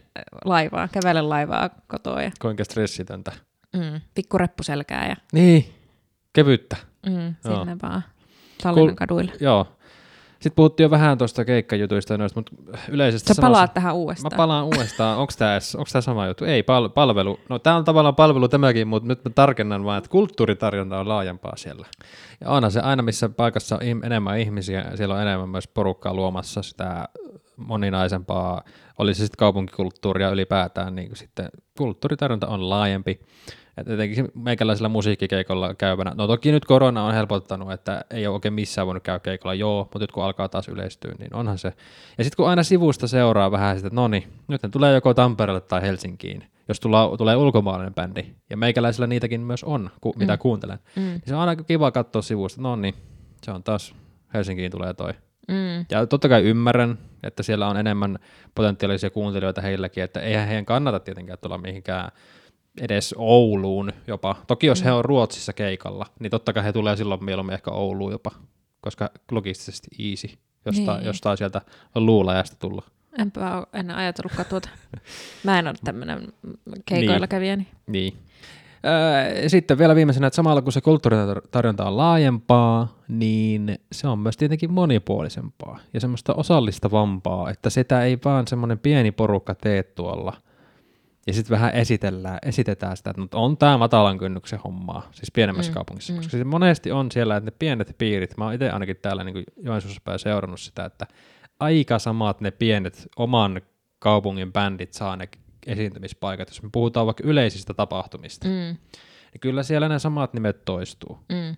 laivaan. 0.45 0.89
Kävelen 0.93 1.29
laivaa 1.29 1.71
kotoa. 1.87 2.23
Ja... 2.23 2.31
Kuinka 2.41 2.65
stressitöntä. 2.65 3.33
Mm, 3.77 4.01
pikku 4.15 4.39
reppuselkää. 4.39 5.09
Ja... 5.09 5.17
Niin, 5.33 5.75
kevyttä. 6.33 6.77
Mm, 7.07 7.35
sinne 7.43 7.77
vaan. 7.83 8.03
Tallinnan 8.63 8.95
Kul- 8.95 8.97
kaduille. 8.97 9.33
Joo, 9.41 9.77
sitten 10.45 10.57
puhuttiin 10.57 10.85
jo 10.85 10.91
vähän 10.91 11.19
tuosta 11.19 11.45
keikkajutuista 11.45 12.19
noista, 12.19 12.41
mutta 12.41 12.79
yleisesti 12.89 13.35
Sä 13.35 13.41
palaat 13.41 13.59
sanoisin, 13.59 13.75
tähän 13.75 13.95
uudestaan. 13.95 14.33
Mä 14.33 14.37
palaan 14.37 14.65
uudestaan. 14.65 15.19
Onko 15.19 15.33
tämä 15.39 15.59
onks 15.77 15.93
sama 16.01 16.27
juttu? 16.27 16.45
Ei, 16.45 16.63
pal- 16.63 16.89
palvelu. 16.89 17.41
No 17.49 17.59
tämä 17.59 17.77
on 17.77 17.85
tavallaan 17.85 18.15
palvelu 18.15 18.49
tämäkin, 18.49 18.89
mutta 18.89 19.09
nyt 19.09 19.25
mä 19.25 19.31
tarkennan 19.35 19.85
vaan, 19.85 19.99
että 19.99 20.11
kulttuuritarjonta 20.11 21.01
on 21.01 21.09
laajempaa 21.09 21.57
siellä. 21.57 21.87
Ja 22.41 22.51
onhan 22.51 22.73
se 22.73 22.81
aina, 22.81 23.03
missä 23.03 23.29
paikassa 23.29 23.77
on 23.77 23.83
enemmän 24.05 24.39
ihmisiä, 24.39 24.85
siellä 24.95 25.15
on 25.15 25.23
enemmän 25.23 25.49
myös 25.49 25.69
porukkaa 25.69 26.15
luomassa 26.15 26.63
sitä 26.63 27.09
moninaisempaa, 27.57 28.63
oli 28.99 29.15
se 29.15 29.19
sitten 29.19 29.39
kaupunkikulttuuria 29.39 30.31
ylipäätään, 30.31 30.95
niin 30.95 31.17
sitten 31.17 31.49
kulttuuritarjonta 31.79 32.47
on 32.47 32.71
laajempi. 32.71 33.21
Et 33.77 33.89
etenkin 33.89 34.29
meikäläisellä 34.35 34.89
musiikkikeikolla 34.89 35.75
käyvänä, 35.75 36.13
no 36.15 36.27
toki 36.27 36.53
nyt 36.53 36.65
korona 36.65 37.05
on 37.05 37.15
helpottanut, 37.15 37.73
että 37.73 38.05
ei 38.11 38.27
ole 38.27 38.35
oikein 38.35 38.55
missään 38.55 38.87
voinut 38.87 39.03
käydä 39.03 39.19
keikolla, 39.19 39.55
joo, 39.55 39.83
mutta 39.83 39.99
nyt 39.99 40.13
kun 40.13 40.25
alkaa 40.25 40.49
taas 40.49 40.69
yleistyä, 40.69 41.15
niin 41.19 41.35
onhan 41.35 41.59
se. 41.59 41.73
Ja 42.19 42.25
sitten 42.25 42.37
kun 42.37 42.49
aina 42.49 42.63
sivusta 42.63 43.09
seuraa 43.09 43.51
vähän 43.51 43.77
sitä, 43.77 43.87
että 43.87 44.01
no 44.01 44.09
niin, 44.09 44.25
nyt 44.49 44.63
ne 44.63 44.69
tulee 44.69 44.95
joko 44.95 45.15
Tampereelle 45.15 45.61
tai 45.61 45.83
Helsinkiin, 45.83 46.45
jos 46.69 46.81
tulla, 46.81 47.17
tulee 47.19 47.37
ulkomaalainen 47.37 47.95
bändi, 47.95 48.25
ja 48.51 48.57
meikäläisellä 48.57 49.07
niitäkin 49.07 49.41
myös 49.41 49.65
on, 49.65 49.91
ku, 50.01 50.13
mm. 50.13 50.19
mitä 50.19 50.37
kuuntelen, 50.37 50.79
mm. 50.97 51.03
niin 51.03 51.23
se 51.27 51.35
on 51.35 51.41
aina 51.41 51.65
kiva 51.65 51.91
katsoa 51.91 52.23
sivusta, 52.23 52.63
no 52.63 52.77
niin, 52.77 52.95
se 53.43 53.51
on 53.51 53.63
taas, 53.63 53.95
Helsinkiin 54.35 54.71
tulee 54.71 54.95
toi. 54.95 55.13
Mm. 55.49 55.87
Ja 55.91 56.07
totta 56.07 56.29
kai 56.29 56.43
ymmärrän, 56.43 56.99
että 57.23 57.43
siellä 57.43 57.69
on 57.69 57.77
enemmän 57.77 58.19
potentiaalisia 58.55 59.11
kuuntelijoita 59.11 59.61
heilläkin, 59.61 60.05
että 60.05 60.21
eihän 60.21 60.49
heidän 60.49 60.65
kannata 60.65 61.01
tietenkään 61.01 61.39
tulla 61.43 61.59
mihinkään 61.59 62.11
edes 62.81 63.15
Ouluun 63.19 63.93
jopa. 64.07 64.37
Toki 64.47 64.67
jos 64.67 64.81
mm. 64.81 64.85
he 64.85 64.93
on 64.93 65.05
Ruotsissa 65.05 65.53
keikalla, 65.53 66.07
niin 66.21 66.31
totta 66.31 66.53
kai 66.53 66.65
he 66.65 66.73
tulee 66.73 66.97
silloin 66.97 67.25
mieluummin 67.25 67.55
ehkä 67.55 67.71
Ouluun 67.71 68.13
jopa, 68.13 68.31
koska 68.81 69.11
logistisesti 69.31 69.89
easy, 70.11 70.29
jostain, 70.67 70.99
niin. 70.99 71.07
jostain 71.07 71.39
sieltä 71.39 71.61
luulajasta 71.95 72.57
tulla. 72.57 72.83
Enpä 73.19 73.57
ole 73.59 73.67
ennen 73.73 73.97
ajatellutkaan 73.97 74.49
tuota. 74.49 74.69
Mä 75.45 75.59
en 75.59 75.67
ole 75.67 75.75
tämmöinen 75.85 76.33
keikoilla 76.87 77.19
niin. 77.19 77.29
kävijä. 77.29 77.57
Niin. 77.57 77.69
niin. 77.87 78.15
Sitten 79.47 79.79
vielä 79.79 79.95
viimeisenä, 79.95 80.27
että 80.27 80.37
samalla 80.37 80.63
kun 80.63 80.73
se 80.73 80.81
kulttuuritarjonta 80.81 81.85
on 81.85 81.97
laajempaa, 81.97 82.99
niin 83.09 83.79
se 83.93 84.09
on 84.09 84.19
myös 84.19 84.37
tietenkin 84.37 84.73
monipuolisempaa 84.73 85.79
ja 85.95 86.01
semmoista 86.01 86.35
osallistavampaa, 86.35 87.51
että 87.51 87.71
sitä 87.71 88.05
ei 88.05 88.19
vaan 88.25 88.49
semmoinen 88.49 88.79
pieni 88.79 89.13
porukka 89.13 89.55
tee 89.55 89.83
tuolla– 89.83 90.37
ja 91.27 91.33
sitten 91.33 91.55
vähän 91.55 91.75
esitellään, 91.75 92.39
esitetään 92.43 92.97
sitä, 92.97 93.11
että 93.11 93.39
on 93.39 93.57
tämä 93.57 93.79
matalan 93.79 94.19
kynnyksen 94.19 94.59
hommaa, 94.59 95.09
siis 95.13 95.31
pienemmässä 95.33 95.73
mm, 95.73 95.75
kaupungissa. 95.75 96.13
Mm. 96.13 96.17
Koska 96.17 96.31
se 96.31 96.45
monesti 96.45 96.93
on 96.93 97.11
siellä, 97.11 97.37
että 97.37 97.51
ne 97.51 97.57
pienet 97.59 97.95
piirit, 97.99 98.37
mä 98.37 98.45
oon 98.45 98.55
itse 98.55 98.71
ainakin 98.71 98.97
täällä 98.97 99.25
niin 99.25 99.45
Joensuussa 99.57 100.01
päin 100.05 100.19
seurannut 100.19 100.61
sitä, 100.61 100.85
että 100.85 101.07
aika 101.61 101.99
samat 101.99 102.41
ne 102.41 102.51
pienet 102.51 103.09
oman 103.17 103.61
kaupungin 103.99 104.53
bändit 104.53 104.93
saa 104.93 105.17
ne 105.17 105.29
esiintymispaikat, 105.67 106.49
jos 106.49 106.63
me 106.63 106.69
puhutaan 106.73 107.07
vaikka 107.07 107.25
yleisistä 107.27 107.75
tapahtumista. 107.75 108.49
Mm. 108.49 108.53
Niin 108.53 109.41
kyllä 109.41 109.63
siellä 109.63 109.89
ne 109.89 109.99
samat 109.99 110.35
nimet 110.35 110.65
toistuu. 110.65 111.19
Mm. 111.29 111.57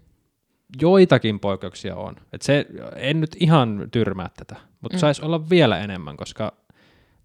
Joitakin 0.81 1.41
poikkeuksia 1.41 1.97
on. 1.97 2.17
Et 2.33 2.43
se, 2.43 2.67
en 2.97 3.21
nyt 3.21 3.37
ihan 3.41 3.89
tyrmää 3.91 4.31
tätä, 4.37 4.57
mutta 4.81 4.97
mm. 4.97 5.01
saisi 5.01 5.23
olla 5.23 5.51
vielä 5.51 5.79
enemmän, 5.79 6.17
koska 6.17 6.53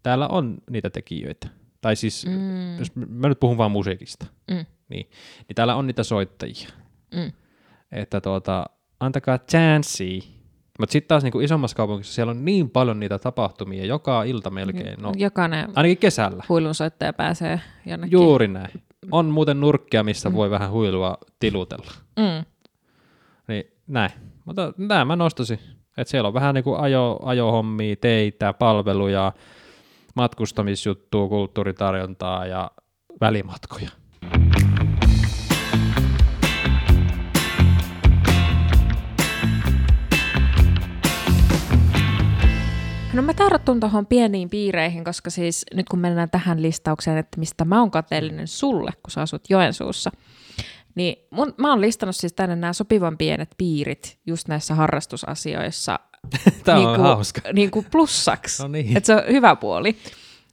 täällä 0.03 0.27
on 0.27 0.57
niitä 0.69 0.89
tekijöitä. 0.89 1.60
Tai 1.81 1.95
siis, 1.95 2.25
mm. 2.25 2.79
jos 2.79 2.95
mä 2.95 3.27
nyt 3.29 3.39
puhun 3.39 3.57
vaan 3.57 3.71
musiikista, 3.71 4.25
mm. 4.51 4.65
niin, 4.89 5.09
niin 5.47 5.55
täällä 5.55 5.75
on 5.75 5.87
niitä 5.87 6.03
soittajia. 6.03 6.69
Mm. 7.15 7.31
Että 7.91 8.21
tuota, 8.21 8.65
antakaa 8.99 9.37
chanssi. 9.37 10.41
Mutta 10.79 10.91
sitten 10.93 11.07
taas 11.07 11.23
niinku 11.23 11.39
isommassa 11.39 11.77
kaupungissa 11.77 12.13
siellä 12.13 12.31
on 12.31 12.45
niin 12.45 12.69
paljon 12.69 12.99
niitä 12.99 13.19
tapahtumia 13.19 13.85
joka 13.85 14.23
ilta 14.23 14.49
melkein. 14.49 15.01
No, 15.01 15.13
Jokainen 15.17 15.69
ainakin 15.75 15.97
kesällä. 15.97 16.43
huilunsoittaja 16.49 17.13
pääsee 17.13 17.61
jonnekin. 17.85 18.11
Juuri 18.11 18.47
näin. 18.47 18.83
On 19.11 19.25
muuten 19.25 19.59
nurkkia, 19.59 20.03
missä 20.03 20.29
mm. 20.29 20.35
voi 20.35 20.49
vähän 20.49 20.71
huilua 20.71 21.17
tilutella. 21.39 21.91
Mm. 22.19 22.45
Niin 23.47 23.63
näin. 23.87 24.11
Mutta 24.45 24.73
näin 24.77 25.07
mä 25.07 25.15
nostasin. 25.15 25.59
Että 25.97 26.11
siellä 26.11 26.27
on 26.27 26.33
vähän 26.33 26.55
niin 26.55 26.63
kuin 26.63 26.79
ajo, 26.79 27.19
ajohommia, 27.23 27.95
teitä, 27.95 28.53
palveluja, 28.53 29.33
matkustamisjuttua, 30.15 31.27
kulttuuritarjontaa 31.27 32.45
ja 32.45 32.71
välimatkoja. 33.21 33.89
No 43.13 43.21
mä 43.21 43.33
tartun 43.33 43.79
tuohon 43.79 44.05
pieniin 44.05 44.49
piireihin, 44.49 45.03
koska 45.03 45.29
siis 45.29 45.65
nyt 45.73 45.89
kun 45.89 45.99
mennään 45.99 46.29
tähän 46.29 46.61
listaukseen, 46.61 47.17
että 47.17 47.39
mistä 47.39 47.65
mä 47.65 47.79
oon 47.79 47.91
kateellinen 47.91 48.47
sulle, 48.47 48.91
kun 49.03 49.11
sä 49.11 49.21
asut 49.21 49.49
Joensuussa, 49.49 50.11
niin 50.95 51.27
mun, 51.31 51.53
mä 51.57 51.69
oon 51.69 51.81
listannut 51.81 52.15
siis 52.15 52.33
tänne 52.33 52.55
nämä 52.55 52.73
sopivan 52.73 53.17
pienet 53.17 53.49
piirit 53.57 54.19
just 54.27 54.47
näissä 54.47 54.75
harrastusasioissa 54.75 55.99
Tämä 56.63 56.77
on 56.77 56.85
niinku, 56.85 57.01
hauska. 57.01 57.41
Niinku 57.53 57.85
plussaksi, 57.91 58.63
no 58.63 58.67
niin. 58.67 58.97
että 58.97 59.07
se 59.07 59.15
on 59.15 59.23
hyvä 59.27 59.55
puoli. 59.55 59.97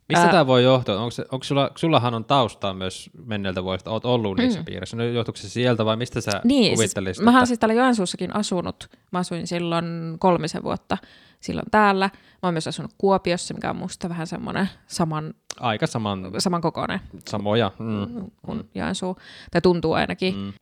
Mistä 0.08 0.24
Ää... 0.24 0.30
tämä 0.30 0.46
voi 0.46 0.64
johtua? 0.64 0.98
Onko, 0.98 1.10
se, 1.10 1.24
onko 1.32 1.44
sulla, 1.44 1.70
sullahan 1.76 2.14
on 2.14 2.24
taustaa 2.24 2.74
myös 2.74 3.10
menneeltä 3.26 3.64
vuodesta, 3.64 3.90
olet 3.90 4.04
ollut 4.04 4.36
mm. 4.36 4.42
niissä 4.42 4.62
piirissä. 4.62 4.96
No, 4.96 5.04
johtuuko 5.04 5.36
se 5.36 5.48
sieltä 5.48 5.84
vai 5.84 5.96
mistä 5.96 6.20
sä 6.20 6.40
niin, 6.44 6.74
kuvittelisit? 6.74 7.16
Siis, 7.16 7.24
mähän 7.24 7.46
siis 7.46 7.58
täällä 7.58 7.74
Joensuussakin 7.74 8.36
asunut. 8.36 8.90
Mä 9.12 9.18
asuin 9.18 9.46
silloin 9.46 10.16
kolmisen 10.18 10.62
vuotta 10.62 10.98
silloin 11.40 11.70
täällä. 11.70 12.10
Mä 12.14 12.38
oon 12.42 12.54
myös 12.54 12.68
asunut 12.68 12.90
Kuopiossa, 12.98 13.54
mikä 13.54 13.70
on 13.70 13.76
musta 13.76 14.08
vähän 14.08 14.26
semmoinen 14.26 14.68
saman... 14.86 15.34
Aika 15.60 15.86
saman... 15.86 16.30
Saman 16.38 16.60
kokoinen. 16.60 17.00
Samoja. 17.28 17.72
Mm. 17.78 18.30
Kuin 18.42 18.70
Joensuu. 18.74 19.16
Tai 19.50 19.60
tuntuu 19.60 19.92
ainakin. 19.92 20.36
Mm. 20.36 20.52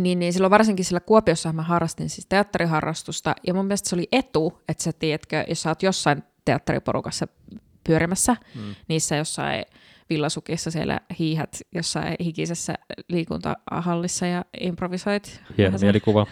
Niin, 0.00 0.18
niin 0.18 0.32
silloin 0.32 0.50
varsinkin 0.50 0.84
sillä 0.84 1.00
Kuopiossa 1.00 1.52
mä 1.52 1.62
harrastin 1.62 2.08
siis 2.08 2.26
teatteriharrastusta, 2.26 3.34
ja 3.46 3.54
mun 3.54 3.66
mielestä 3.66 3.88
se 3.88 3.96
oli 3.96 4.08
etu, 4.12 4.62
että 4.68 4.82
sä 4.82 4.92
tiedätkö, 4.92 5.44
jos 5.48 5.62
sä 5.62 5.68
oot 5.68 5.82
jossain 5.82 6.22
teatteriporukassa 6.44 7.26
pyörimässä, 7.84 8.36
mm. 8.54 8.74
niissä 8.88 9.16
jossain 9.16 9.64
villasukissa 10.10 10.70
siellä 10.70 11.00
hiihät 11.18 11.60
jossain 11.74 12.16
hikisessä 12.20 12.74
liikuntahallissa 13.08 14.26
ja 14.26 14.44
improvisoit. 14.60 15.40
Hieno 15.58 15.78
mielikuva. 15.78 16.26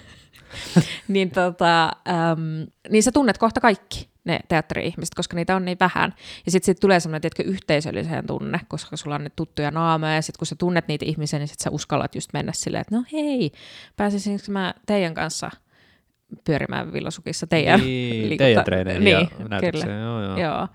niin, 1.09 1.31
tota, 1.31 1.85
äm, 1.85 2.66
niin 2.90 3.02
sä 3.02 3.12
tunnet 3.12 3.38
kohta 3.38 3.61
kaikki 3.61 4.12
ne 4.25 4.41
teatteri-ihmiset, 4.49 5.14
koska 5.14 5.37
niitä 5.37 5.57
on 5.57 5.64
niin 5.64 5.79
vähän. 5.81 6.14
Ja 6.47 6.52
sitten 6.52 6.67
sit 6.67 6.81
tulee 6.81 7.00
semmoinen 7.00 7.21
tietkö 7.21 7.43
yhteisölliseen 7.43 8.26
tunne, 8.26 8.61
koska 8.69 8.97
sulla 8.97 9.14
on 9.14 9.25
ne 9.25 9.31
tuttuja 9.37 9.71
naamoja, 9.71 10.14
ja 10.14 10.23
sitten 10.23 10.38
kun 10.38 10.47
sä 10.47 10.57
tunnet 10.59 10.88
niitä 10.88 11.05
ihmisiä, 11.05 11.38
niin 11.38 11.49
sitten 11.49 11.64
sä 11.64 11.71
uskallat 11.71 12.14
just 12.14 12.33
mennä 12.33 12.52
silleen, 12.55 12.81
että 12.81 12.97
no 12.97 13.05
hei, 13.12 13.52
pääsisinkö 13.97 14.43
mä 14.49 14.75
teidän 14.87 15.14
kanssa 15.14 15.50
pyörimään 16.45 16.93
villasukissa 16.93 17.47
teidän, 17.47 17.81
niin, 17.81 18.12
liikunta... 18.29 18.45
teidän 18.45 18.65
treeneihin 18.65 19.05
niin, 19.05 19.29
ja 19.51 19.71
kyllä. 19.71 19.95
Joo, 19.95 20.23
joo. 20.23 20.37
joo. 20.37 20.69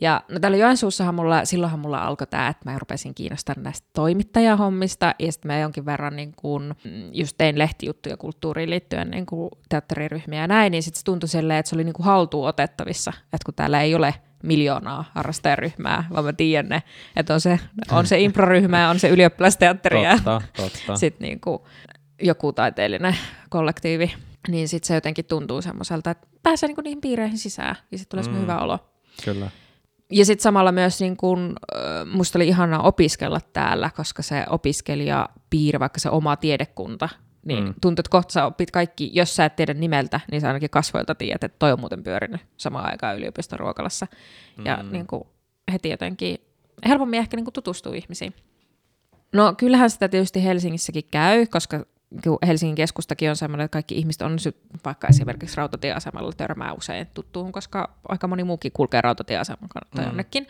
Ja 0.00 0.22
no 0.28 0.40
täällä 0.40 0.56
Joensuussahan 0.56 1.14
mulla, 1.14 1.44
silloinhan 1.44 1.80
mulla 1.80 1.98
alkoi 1.98 2.26
tämä, 2.26 2.48
että 2.48 2.70
mä 2.70 2.78
rupesin 2.78 3.14
kiinnostamaan 3.14 3.62
näistä 3.62 3.88
toimittajahommista, 3.92 5.14
ja 5.18 5.32
sitten 5.32 5.52
mä 5.52 5.58
jonkin 5.58 5.86
verran 5.86 6.16
niin 6.16 6.32
kun, 6.36 6.74
just 7.12 7.34
tein 7.38 7.58
lehtijuttuja 7.58 8.16
kulttuuriin 8.16 8.70
liittyen 8.70 9.10
niin 9.10 9.26
teatteriryhmiä 9.68 10.40
ja 10.40 10.46
näin, 10.46 10.70
niin 10.70 10.82
sitten 10.82 10.98
se 10.98 11.04
tuntui 11.04 11.28
silleen, 11.28 11.58
että 11.58 11.70
se 11.70 11.76
oli 11.76 11.84
niin 11.84 11.94
haltuun 12.00 12.48
otettavissa, 12.48 13.12
että 13.24 13.44
kun 13.44 13.54
täällä 13.54 13.82
ei 13.82 13.94
ole 13.94 14.14
miljoonaa 14.42 15.04
harrastajaryhmää, 15.14 16.04
vaan 16.12 16.24
mä 16.24 16.32
tiedän 16.32 16.68
ne, 16.68 16.82
että 17.16 17.34
on 17.34 17.40
se, 17.40 17.60
on 17.90 18.06
se 18.06 18.20
improryhmä 18.20 18.80
ja 18.80 18.88
on 18.88 18.98
se 18.98 19.08
ylioppilasteatteri 19.08 20.02
ja 20.02 20.18
sitten 20.94 21.28
niin 21.28 21.40
kuin 21.40 21.58
joku 22.22 22.52
taiteellinen 22.52 23.16
kollektiivi, 23.50 24.14
niin 24.48 24.68
sitten 24.68 24.86
se 24.86 24.94
jotenkin 24.94 25.24
tuntuu 25.24 25.62
semmoiselta, 25.62 26.10
että 26.10 26.26
pääsee 26.42 26.66
niin 26.66 26.74
kuin 26.74 26.84
niihin 26.84 27.00
piireihin 27.00 27.38
sisään 27.38 27.76
ja 27.90 27.98
sitten 27.98 28.20
tulee 28.20 28.34
mm. 28.34 28.42
hyvä 28.42 28.58
olo. 28.58 28.78
Kyllä 29.24 29.50
ja 30.10 30.24
sitten 30.24 30.42
samalla 30.42 30.72
myös 30.72 31.00
niin 31.00 31.16
kun, 31.16 31.56
musta 32.12 32.38
oli 32.38 32.48
ihanaa 32.48 32.82
opiskella 32.82 33.40
täällä, 33.52 33.90
koska 33.96 34.22
se 34.22 34.44
opiskelijapiiri, 34.50 35.80
vaikka 35.80 36.00
se 36.00 36.10
oma 36.10 36.36
tiedekunta, 36.36 37.08
niin 37.44 37.64
mm. 37.64 37.74
tuntuu, 37.80 38.00
että 38.00 38.10
kohta 38.10 38.32
sä 38.32 38.46
opit 38.46 38.70
kaikki, 38.70 39.10
jos 39.14 39.36
sä 39.36 39.44
et 39.44 39.56
tiedä 39.56 39.74
nimeltä, 39.74 40.20
niin 40.30 40.40
sä 40.40 40.46
ainakin 40.46 40.70
kasvoilta 40.70 41.14
tiedät, 41.14 41.44
että 41.44 41.58
toi 41.58 41.72
on 41.72 41.80
muuten 41.80 42.02
pyörinyt 42.02 42.40
samaan 42.56 42.90
aikaan 42.90 43.16
yliopiston 43.16 43.58
ruokalassa. 43.58 44.06
Mm. 44.56 44.66
Ja 44.66 44.82
niin 44.82 45.06
kuin, 45.06 45.24
heti 45.72 45.90
jotenkin 45.90 46.38
helpommin 46.88 47.18
ehkä 47.18 47.36
niin 47.36 47.52
tutustuu 47.52 47.92
ihmisiin. 47.92 48.34
No 49.32 49.54
kyllähän 49.58 49.90
sitä 49.90 50.08
tietysti 50.08 50.44
Helsingissäkin 50.44 51.04
käy, 51.10 51.46
koska 51.46 51.86
Helsingin 52.46 52.76
keskustakin 52.76 53.30
on 53.30 53.36
sellainen, 53.36 53.64
että 53.64 53.72
kaikki 53.72 53.94
ihmiset 53.94 54.22
on 54.22 54.36
vaikka 54.84 55.08
esimerkiksi 55.08 55.56
rautatieasemalla 55.56 56.32
törmää 56.32 56.72
usein 56.72 57.06
tuttuun, 57.14 57.52
koska 57.52 57.94
aika 58.08 58.28
moni 58.28 58.44
muukin 58.44 58.72
kulkee 58.72 59.00
rautatieaseman 59.00 59.68
kautta 59.68 60.00
mm. 60.00 60.06
jonnekin. 60.06 60.46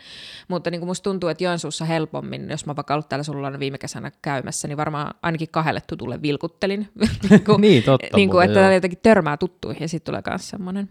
Mutta 0.47 0.71
niin 0.71 0.79
kuin 0.79 0.87
musta 0.87 1.03
tuntuu, 1.03 1.29
että 1.29 1.43
Joensuussa 1.43 1.85
helpommin, 1.85 2.49
jos 2.49 2.65
mä 2.65 2.75
vaikka 2.75 2.93
ollut 2.93 3.09
täällä 3.09 3.23
sulla 3.23 3.59
viime 3.59 3.77
kesänä 3.77 4.11
käymässä, 4.21 4.67
niin 4.67 4.77
varmaan 4.77 5.13
ainakin 5.21 5.49
kahdelle 5.51 5.81
tutulle 5.87 6.21
vilkuttelin. 6.21 6.89
niin, 7.29 7.43
kuin, 7.43 7.61
niin, 7.61 7.83
totta. 7.83 8.17
Niin 8.17 8.29
kuin, 8.29 8.45
että 8.45 8.59
joo. 8.59 8.71
jotenkin 8.71 8.99
törmää 9.03 9.37
tuttuihin 9.37 9.81
ja 9.81 9.87
sitten 9.87 10.11
tulee 10.11 10.21
myös 10.29 10.49
semmoinen 10.49 10.89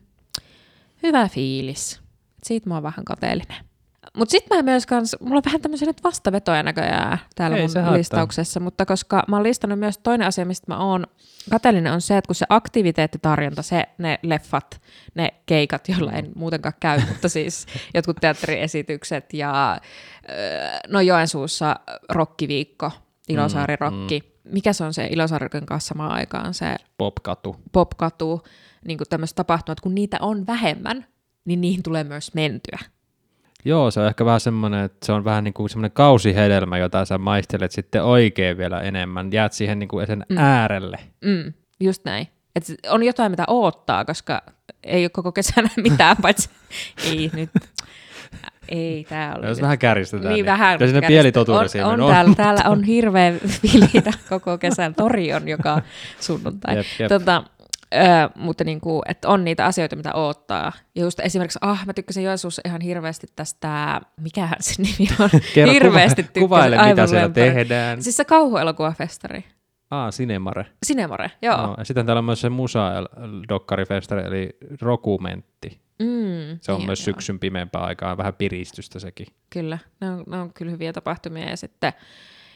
hyvä 1.03 1.29
fiilis. 1.29 2.01
Siitä 2.43 2.69
mä 2.69 2.75
oon 2.75 2.83
vähän 2.83 3.05
kateellinen. 3.05 3.75
Mutta 4.15 4.31
sitten 4.31 4.59
mä 4.59 4.63
myös 4.63 4.87
kans, 4.87 5.17
mulla 5.21 5.37
on 5.37 5.43
vähän 5.45 5.61
tämmöisiä 5.61 5.87
nyt 5.87 6.05
vastavetoja 6.05 6.63
näköjään 6.63 7.19
täällä 7.35 7.57
Ei, 7.57 7.67
mun 7.85 7.93
listauksessa, 7.93 8.61
mutta 8.61 8.87
koska 8.87 9.25
mä 9.29 9.37
oon 9.37 9.43
listannut 9.43 9.79
myös 9.79 9.99
toinen 9.99 10.27
asia, 10.27 10.45
mistä 10.45 10.65
mä 10.69 10.79
oon 10.79 11.07
kateellinen 11.51 11.93
on 11.93 12.01
se, 12.01 12.17
että 12.17 12.29
kun 12.29 12.35
se 12.35 12.47
aktiviteettitarjonta, 12.49 13.63
se, 13.63 13.85
ne 13.99 14.19
leffat, 14.23 14.81
ne 15.15 15.35
keikat, 15.47 15.89
joilla 15.89 16.13
en 16.13 16.33
muutenkaan 16.35 16.75
käy, 16.81 17.01
mutta 17.09 17.29
siis 17.29 17.67
jotkut 17.95 18.17
teatteriesitykset 18.21 19.35
ja 19.35 19.81
no 20.89 21.01
Joensuussa 21.01 21.77
rokkiviikko, 22.09 22.91
Ilosaari 23.29 23.75
mm, 23.75 23.81
rokki. 23.81 24.21
Mm. 24.21 24.53
Mikä 24.53 24.73
se 24.73 24.85
on 24.85 24.95
se 24.95 25.07
Ilosaarirokin 25.11 25.67
kanssa 25.67 25.89
samaan 25.89 26.13
aikaan? 26.13 26.55
Se 26.55 26.77
Popkatu. 26.99 27.57
Popkatu, 27.73 28.43
niin 28.87 28.99
tämmöiset 29.11 29.35
tapahtumat, 29.37 29.81
kun 29.81 29.95
niitä 29.95 30.17
on 30.21 30.47
vähemmän, 30.47 31.07
niin 31.45 31.61
niihin 31.61 31.83
tulee 31.83 32.05
myös 32.05 32.35
mentyä. 32.35 32.79
Joo, 33.65 33.91
se 33.91 34.01
on 34.01 34.07
ehkä 34.07 34.25
vähän 34.25 34.41
semmoinen, 34.41 34.85
että 34.85 35.07
se 35.07 35.13
on 35.13 35.25
vähän 35.25 35.45
niin 35.45 35.55
kuin 35.55 35.71
semmoinen 35.71 35.91
kausihedelmä, 35.91 36.79
jota 36.79 37.05
sä 37.05 37.19
maistelet 37.19 37.73
sitten 37.73 38.05
oikein 38.05 38.59
vielä 38.59 38.81
enemmän. 38.81 39.33
Jäät 39.33 39.53
siihen 39.53 39.79
niin 39.79 39.89
kuin 39.89 40.07
sen 40.07 40.27
mm. 40.29 40.39
äärelle. 40.39 40.99
Mm, 41.25 41.53
just 41.81 42.05
näin. 42.05 42.29
Et 42.57 42.65
on 42.89 43.03
jotain, 43.03 43.33
mitä 43.33 43.45
oottaa, 43.47 44.05
koska 44.05 44.43
ei 44.85 45.05
ole 45.05 45.11
koko 45.11 45.33
kesänä 45.33 45.69
mitään, 45.91 46.17
paitsi 46.23 46.51
ei 47.11 47.31
nyt. 47.33 47.51
Ei, 48.69 49.07
tää 49.09 49.35
oli 49.39 49.47
Jos 49.47 49.61
vähän 49.61 49.79
kärjistetään. 49.79 50.29
Niin, 50.29 50.35
niin. 50.35 50.47
vähän 50.47 50.79
Kyllä 50.79 50.91
siinä 50.91 51.07
pieni 51.07 51.33
totuus 51.33 51.75
on, 51.75 51.85
on, 51.85 52.01
on. 52.01 52.13
Täällä, 52.13 52.35
täällä 52.35 52.63
on 52.67 52.85
hirveä 52.95 53.33
vilitä 53.63 54.11
koko 54.29 54.59
kesän. 54.59 54.95
Tori 54.95 55.33
on 55.33 55.49
joka 55.49 55.83
sunnuntai. 56.21 56.77
Jep, 56.77 56.87
jep. 56.99 57.09
Tota, 57.09 57.45
Öö, 57.95 58.28
mutta 58.35 58.64
niin 58.64 58.81
kuin, 58.81 59.02
että 59.09 59.28
on 59.28 59.45
niitä 59.45 59.64
asioita, 59.64 59.97
mitä 59.97 60.14
odottaa. 60.14 60.73
Ja 60.95 61.02
just 61.02 61.21
esimerkiksi, 61.21 61.59
ah, 61.62 61.87
mä 61.87 61.93
tykkäsin 61.93 62.25
Joensuussa 62.25 62.62
ihan 62.64 62.81
hirveästi 62.81 63.26
tästä, 63.37 64.00
mikähän 64.21 64.57
se 64.61 64.83
nimi 64.83 65.11
on? 65.21 65.31
Kerro, 65.55 65.73
hirveästi 65.73 66.23
kuva, 66.23 66.40
kuvaile, 66.40 66.88
mitä 66.88 67.07
siellä 67.07 67.23
lempari. 67.25 67.47
tehdään. 67.47 68.02
Siis 68.02 68.16
se 68.16 68.25
kauhuelokuvafestari. 68.25 69.45
Ah, 69.90 70.12
Sinemare. 70.12 70.66
Sinemare, 70.83 71.31
joo. 71.43 71.66
No, 71.66 71.75
ja 71.78 71.85
sitten 71.85 72.07
täällä 72.07 72.19
on 72.19 72.25
myös 72.25 72.40
se 72.40 72.49
musa-dokkarifestari, 72.49 74.26
eli 74.26 74.57
Rokumentti. 74.81 75.81
Mm, 75.99 76.59
se 76.61 76.73
on 76.73 76.78
niin, 76.78 76.87
myös 76.87 77.05
syksyn 77.05 77.38
pimeämpää 77.38 77.83
aikaa, 77.83 78.16
vähän 78.16 78.35
piristystä 78.35 78.99
sekin. 78.99 79.26
Kyllä, 79.50 79.78
ne 80.00 80.11
on, 80.11 80.25
ne 80.26 80.38
on 80.38 80.52
kyllä 80.52 80.71
hyviä 80.73 80.93
tapahtumia. 80.93 81.50
Ja 81.50 81.57
sitten 81.57 81.93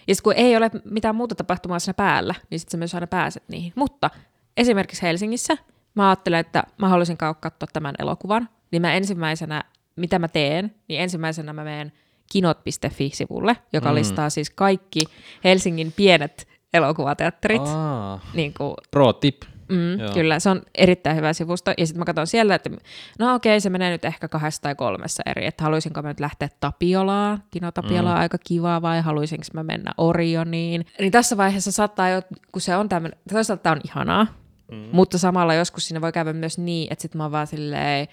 ja 0.09 0.15
sit 0.15 0.23
kun 0.23 0.35
ei 0.37 0.57
ole 0.57 0.71
mitään 0.85 1.15
muuta 1.15 1.35
tapahtumaa 1.35 1.79
siinä 1.79 1.95
päällä, 1.95 2.35
niin 2.51 2.61
sitten 2.61 2.71
sä 2.71 2.79
myös 2.79 2.95
aina 2.95 3.07
pääset 3.07 3.43
niihin. 3.49 3.73
Mutta 3.77 4.11
esimerkiksi 4.57 5.03
Helsingissä 5.03 5.57
mä 5.95 6.09
ajattelen, 6.09 6.41
että 6.41 6.65
mä 6.79 6.89
haluaisin 6.89 7.17
katsoa 7.17 7.69
tämän 7.73 7.95
elokuvan, 7.99 8.49
niin 8.71 8.83
mä 8.83 8.95
ensimmäisenä, 8.95 9.65
mitä 9.97 10.19
mä 10.19 10.29
teen, 10.29 10.75
niin 10.89 11.01
ensimmäisenä 11.01 11.53
mä 11.53 11.65
menen 11.65 11.93
kinot.fi-sivulle, 12.33 13.57
joka 13.73 13.89
mm. 13.89 13.95
listaa 13.95 14.31
siis 14.31 14.51
kaikki 14.51 15.01
Helsingin 15.45 15.93
pienet 15.93 16.49
elokuvateatterit. 16.75 17.63
Aa, 17.67 18.21
niin 18.35 18.55
kuin, 18.55 18.75
pro 18.91 19.13
tip. 19.13 19.43
Mm, 19.69 20.15
kyllä, 20.15 20.39
se 20.39 20.51
on 20.51 20.63
erittäin 20.75 21.17
hyvä 21.17 21.33
sivusto. 21.33 21.73
Ja 21.79 21.87
sitten 21.87 21.99
mä 21.99 22.05
katson 22.05 22.27
siellä, 22.27 22.55
että 22.55 22.71
no 23.19 23.35
okei, 23.35 23.61
se 23.61 23.71
menee 23.71 23.91
nyt 23.91 24.05
ehkä 24.05 24.29
kahdessa 24.29 24.63
tai 24.63 24.75
kolmessa 24.75 25.23
eri, 25.27 25.47
että 25.47 25.65
haluaisinko 25.65 26.03
mä 26.03 26.09
nyt 26.09 26.21
lähteä 26.21 26.49
Tapiolaan, 26.61 27.43
Kino 27.51 27.73
Tapiola 27.73 28.15
mm. 28.15 28.21
aika 28.21 28.39
kiva, 28.47 28.83
vai 28.83 29.01
haluaisinko 29.01 29.45
mä 29.55 29.63
mennä 29.63 29.93
Orioniin. 29.99 30.87
Niin 30.99 31.13
tässä 31.13 31.37
vaiheessa 31.37 31.73
saattaa 31.73 32.09
jo, 32.09 32.23
kun 32.53 32.63
se 32.63 32.77
on 32.77 32.89
tämmöinen, 32.89 33.19
toisaalta 33.33 33.63
tämä 33.63 33.73
on 33.73 33.81
ihanaa, 33.85 34.27
Mm. 34.71 34.89
Mutta 34.93 35.19
samalla 35.19 35.55
joskus 35.55 35.89
siinä 35.89 36.01
voi 36.01 36.13
käydä 36.13 36.33
myös 36.33 36.59
niin, 36.59 36.93
että 36.93 37.03
sit 37.03 37.15
mä 37.15 37.23
oon 37.23 37.33
vaan 37.33 37.47
silleen, 37.47 38.09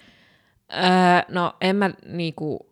öö, 0.74 0.82
no 1.30 1.54
en 1.62 1.76
mä 1.76 1.90
niinku, 2.06 2.70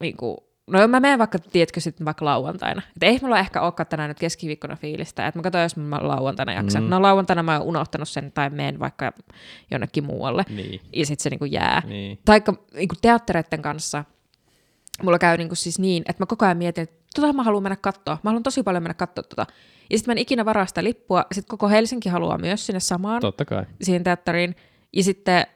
niinku 0.00 0.48
No 0.68 0.88
mä 0.88 1.00
menen 1.00 1.18
vaikka, 1.18 1.38
tiedätkö, 1.38 1.80
sitten 1.80 2.04
vaikka 2.04 2.24
lauantaina. 2.24 2.82
Et 2.96 3.02
ei 3.02 3.18
mulla 3.22 3.38
ehkä 3.38 3.60
olekaan 3.60 3.86
tänään 3.86 4.10
nyt 4.10 4.18
keskiviikkona 4.18 4.76
fiilistä, 4.76 5.26
että 5.26 5.38
mä 5.38 5.42
katson, 5.42 5.62
jos 5.62 5.76
mä 5.76 5.98
lauantaina 6.02 6.52
jaksan. 6.52 6.82
Mm. 6.82 6.88
No 6.88 7.02
lauantaina 7.02 7.42
mä 7.42 7.58
oon 7.58 7.66
unohtanut 7.66 8.08
sen 8.08 8.32
tai 8.32 8.50
menen 8.50 8.78
vaikka 8.78 9.12
jonnekin 9.70 10.04
muualle. 10.04 10.44
Niin. 10.48 10.80
Ja 10.92 11.06
sitten 11.06 11.22
se 11.22 11.30
niinku 11.30 11.44
jää. 11.44 11.82
Niin. 11.86 12.18
Taikka 12.24 12.54
niinku 12.74 12.94
teattereiden 13.02 13.62
kanssa 13.62 14.04
mulla 15.02 15.18
käy 15.18 15.36
niinku 15.36 15.54
siis 15.54 15.78
niin, 15.78 16.02
että 16.08 16.22
mä 16.22 16.26
koko 16.26 16.44
ajan 16.44 16.56
mietin, 16.56 16.82
että 16.82 16.96
tota 17.14 17.32
mä 17.32 17.42
haluan 17.42 17.62
mennä 17.62 17.76
katsoa. 17.76 18.18
Mä 18.22 18.30
haluan 18.30 18.42
tosi 18.42 18.62
paljon 18.62 18.82
mennä 18.82 18.94
katsoa 18.94 19.22
tota. 19.22 19.46
Ja 19.90 19.98
sitten 19.98 20.12
mä 20.12 20.12
en 20.12 20.22
ikinä 20.22 20.44
varaa 20.44 20.66
sitä 20.66 20.84
lippua. 20.84 21.24
Sitten 21.32 21.48
koko 21.48 21.68
Helsinki 21.68 22.08
haluaa 22.08 22.38
myös 22.38 22.66
sinne 22.66 22.80
samaan. 22.80 23.20
Totta 23.20 23.44
kai. 23.44 23.64
Siihen 23.82 24.04
teatteriin. 24.04 24.56
Ja 24.92 25.04
sitten 25.04 25.46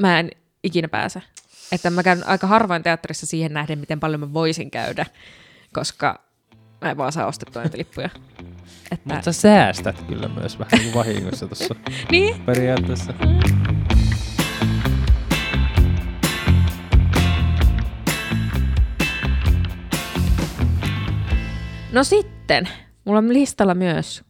mä 0.00 0.20
en 0.20 0.30
ikinä 0.62 0.88
pääse. 0.88 1.22
Että 1.72 1.90
mä 1.90 2.02
käyn 2.02 2.26
aika 2.26 2.46
harvoin 2.46 2.82
teatterissa 2.82 3.26
siihen 3.26 3.52
nähden, 3.52 3.78
miten 3.78 4.00
paljon 4.00 4.20
mä 4.20 4.32
voisin 4.32 4.70
käydä, 4.70 5.06
koska 5.72 6.20
mä 6.80 6.90
en 6.90 6.96
vaan 6.96 7.12
saa 7.12 7.26
ostettua 7.26 7.62
näitä 7.62 7.78
lippuja. 7.78 8.10
Että... 8.90 9.14
Mutta 9.14 9.32
sä 9.32 9.32
säästät 9.32 10.02
kyllä 10.02 10.28
myös 10.28 10.58
vähän 10.58 10.78
niin 10.78 10.94
vahingossa 10.94 11.46
tuossa 11.46 11.74
niin? 12.10 12.40
periaatteessa. 12.40 13.14
No 21.94 22.04
sitten, 22.04 22.68
mulla 23.04 23.18
on 23.18 23.32
listalla 23.32 23.74
myös 23.74 24.22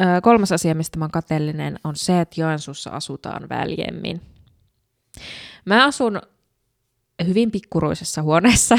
ö, 0.00 0.04
kolmas 0.22 0.52
asia, 0.52 0.74
mistä 0.74 0.98
mä 0.98 1.04
oon 1.04 1.10
kateellinen, 1.10 1.78
on 1.84 1.96
se, 1.96 2.20
että 2.20 2.40
Joensuussa 2.40 2.90
asutaan 2.90 3.48
väljemmin. 3.48 4.20
Mä 5.64 5.84
asun 5.84 6.20
hyvin 7.26 7.50
pikkuruisessa 7.50 8.22
huoneessa. 8.22 8.78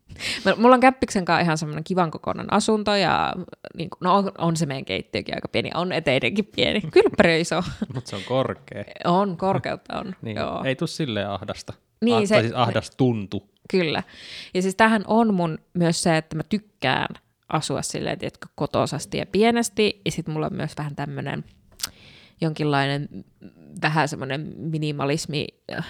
Mulla 0.58 0.74
on 0.74 0.80
käppiksen 0.80 1.24
kanssa 1.24 1.40
ihan 1.40 1.58
semmoinen 1.58 1.84
kivan 1.84 2.10
kokoinen 2.10 2.52
asunto 2.52 2.94
ja 2.94 3.32
niin 3.76 3.90
kuin, 3.90 3.98
no 4.00 4.16
on, 4.16 4.32
on, 4.38 4.56
se 4.56 4.66
meidän 4.66 4.84
keittiökin 4.84 5.34
aika 5.34 5.48
pieni, 5.48 5.70
on 5.74 5.92
eteinenkin 5.92 6.46
pieni. 6.56 6.80
Kylppäri 6.80 7.40
iso. 7.40 7.62
Mutta 7.94 8.10
se 8.10 8.16
on 8.16 8.22
korkea. 8.28 8.84
On, 9.04 9.36
korkeutta 9.36 9.98
on. 9.98 10.14
Niin, 10.22 10.36
Joo. 10.36 10.64
ei 10.64 10.76
tuu 10.76 10.86
silleen 10.86 11.30
ahdasta. 11.30 11.72
Niin, 12.04 12.16
ah, 12.16 12.28
se- 12.28 12.40
siis 12.40 12.52
ahdas 12.52 12.90
tuntu. 12.90 13.50
Kyllä. 13.70 14.02
Ja 14.54 14.62
siis 14.62 14.74
tähän 14.74 15.04
on 15.06 15.34
mun 15.34 15.58
myös 15.74 16.02
se, 16.02 16.16
että 16.16 16.36
mä 16.36 16.42
tykkään 16.48 17.08
asua 17.52 17.82
silleen, 17.82 18.18
tiedätkö, 18.18 18.46
kotosasti 18.54 19.18
ja 19.18 19.26
pienesti. 19.26 20.00
Ja 20.04 20.10
sitten 20.10 20.32
mulla 20.34 20.46
on 20.46 20.54
myös 20.56 20.72
vähän 20.78 20.96
tämmöinen 20.96 21.44
jonkinlainen 22.40 23.08
vähän 23.82 24.08
semmoinen 24.08 24.52
minimalismi 24.56 25.46
äh, 25.72 25.86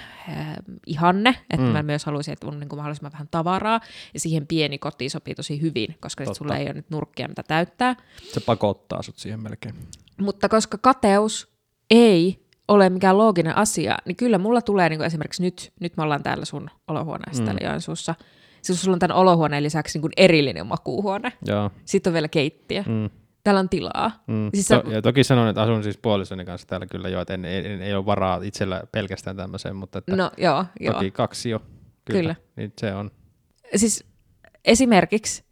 ihanne, 0.86 1.30
että 1.50 1.66
Mm. 1.66 1.72
mä 1.72 1.82
myös 1.82 2.04
haluaisin, 2.04 2.32
että 2.32 2.46
on 2.46 2.60
niin 2.60 2.68
kuin 2.68 2.78
mahdollisimman 2.78 3.12
vähän 3.12 3.28
tavaraa, 3.30 3.80
ja 4.14 4.20
siihen 4.20 4.46
pieni 4.46 4.78
koti 4.78 5.08
sopii 5.08 5.34
tosi 5.34 5.60
hyvin, 5.60 5.96
koska 6.00 6.24
sit 6.24 6.34
sulla 6.34 6.56
ei 6.56 6.64
ole 6.66 6.72
nyt 6.72 6.90
nurkkia, 6.90 7.28
mitä 7.28 7.42
täyttää. 7.42 7.96
Se 8.22 8.40
pakottaa 8.40 9.02
sut 9.02 9.18
siihen 9.18 9.40
melkein. 9.40 9.74
Mutta 10.20 10.48
koska 10.48 10.78
kateus 10.78 11.52
ei 11.90 12.46
ole 12.68 12.90
mikään 12.90 13.18
looginen 13.18 13.56
asia, 13.56 13.96
niin 14.06 14.16
kyllä 14.16 14.38
mulla 14.38 14.62
tulee 14.62 14.88
niin 14.88 14.98
kuin 14.98 15.06
esimerkiksi 15.06 15.42
nyt, 15.42 15.72
nyt 15.80 15.96
me 15.96 16.02
ollaan 16.02 16.22
täällä 16.22 16.44
sun 16.44 16.70
olohuoneessa 16.88 17.42
mm. 17.42 17.44
täällä 17.44 17.68
Joensuussa, 17.68 18.14
siis 18.62 18.82
sulla 18.82 18.94
on 18.94 18.98
tämän 18.98 19.16
olohuoneen 19.16 19.62
lisäksi 19.62 19.96
niin 19.98 20.02
kuin 20.02 20.12
erillinen 20.16 20.66
makuuhuone, 20.66 21.32
Joo. 21.46 21.70
sitten 21.84 22.10
on 22.10 22.14
vielä 22.14 22.28
keittiö, 22.28 22.82
Mm. 22.86 23.10
täällä 23.44 23.58
on 23.60 23.68
tilaa. 23.68 24.22
Mm. 24.26 24.50
Siis 24.54 24.68
to- 24.68 24.82
se- 24.86 24.94
ja 24.94 25.02
toki 25.02 25.24
sanon, 25.24 25.48
että 25.48 25.62
asun 25.62 25.82
siis 25.82 25.98
puolisoni 25.98 26.44
kanssa 26.44 26.66
täällä 26.66 26.86
kyllä 26.86 27.08
jo, 27.08 27.20
että 27.20 27.34
en, 27.34 27.44
ei, 27.44 27.66
ei, 27.66 27.82
ei 27.82 27.94
ole 27.94 28.06
varaa 28.06 28.40
itsellä 28.42 28.82
pelkästään 28.92 29.36
tämmöiseen, 29.36 29.76
mutta 29.76 29.98
että 29.98 30.16
No 30.16 30.30
joo, 30.36 30.64
joo. 30.80 30.94
toki 30.94 31.10
kaksi 31.10 31.50
jo. 31.50 31.58
Kyllä. 32.04 32.20
Kyllä. 32.20 32.34
Niin 32.56 32.72
se 32.80 32.94
on. 32.94 33.10
Siis 33.76 34.04
esimerkiksi 34.64 35.44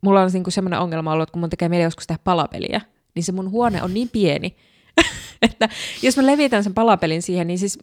mulla 0.00 0.22
on 0.22 0.30
niin 0.32 0.44
semmoinen 0.48 0.80
ongelma 0.80 1.12
ollut, 1.12 1.22
että 1.22 1.32
kun 1.32 1.40
mun 1.40 1.50
tekee 1.50 1.68
mieli 1.68 1.84
joskus 1.84 2.06
tehdä 2.06 2.20
palapeliä, 2.24 2.80
niin 3.14 3.24
se 3.24 3.32
mun 3.32 3.50
huone 3.50 3.82
on 3.82 3.94
niin 3.94 4.08
pieni, 4.08 4.56
että 5.50 5.68
jos 6.02 6.16
mä 6.16 6.26
levitän 6.26 6.64
sen 6.64 6.74
palapelin 6.74 7.22
siihen, 7.22 7.46
niin 7.46 7.58
siis 7.58 7.78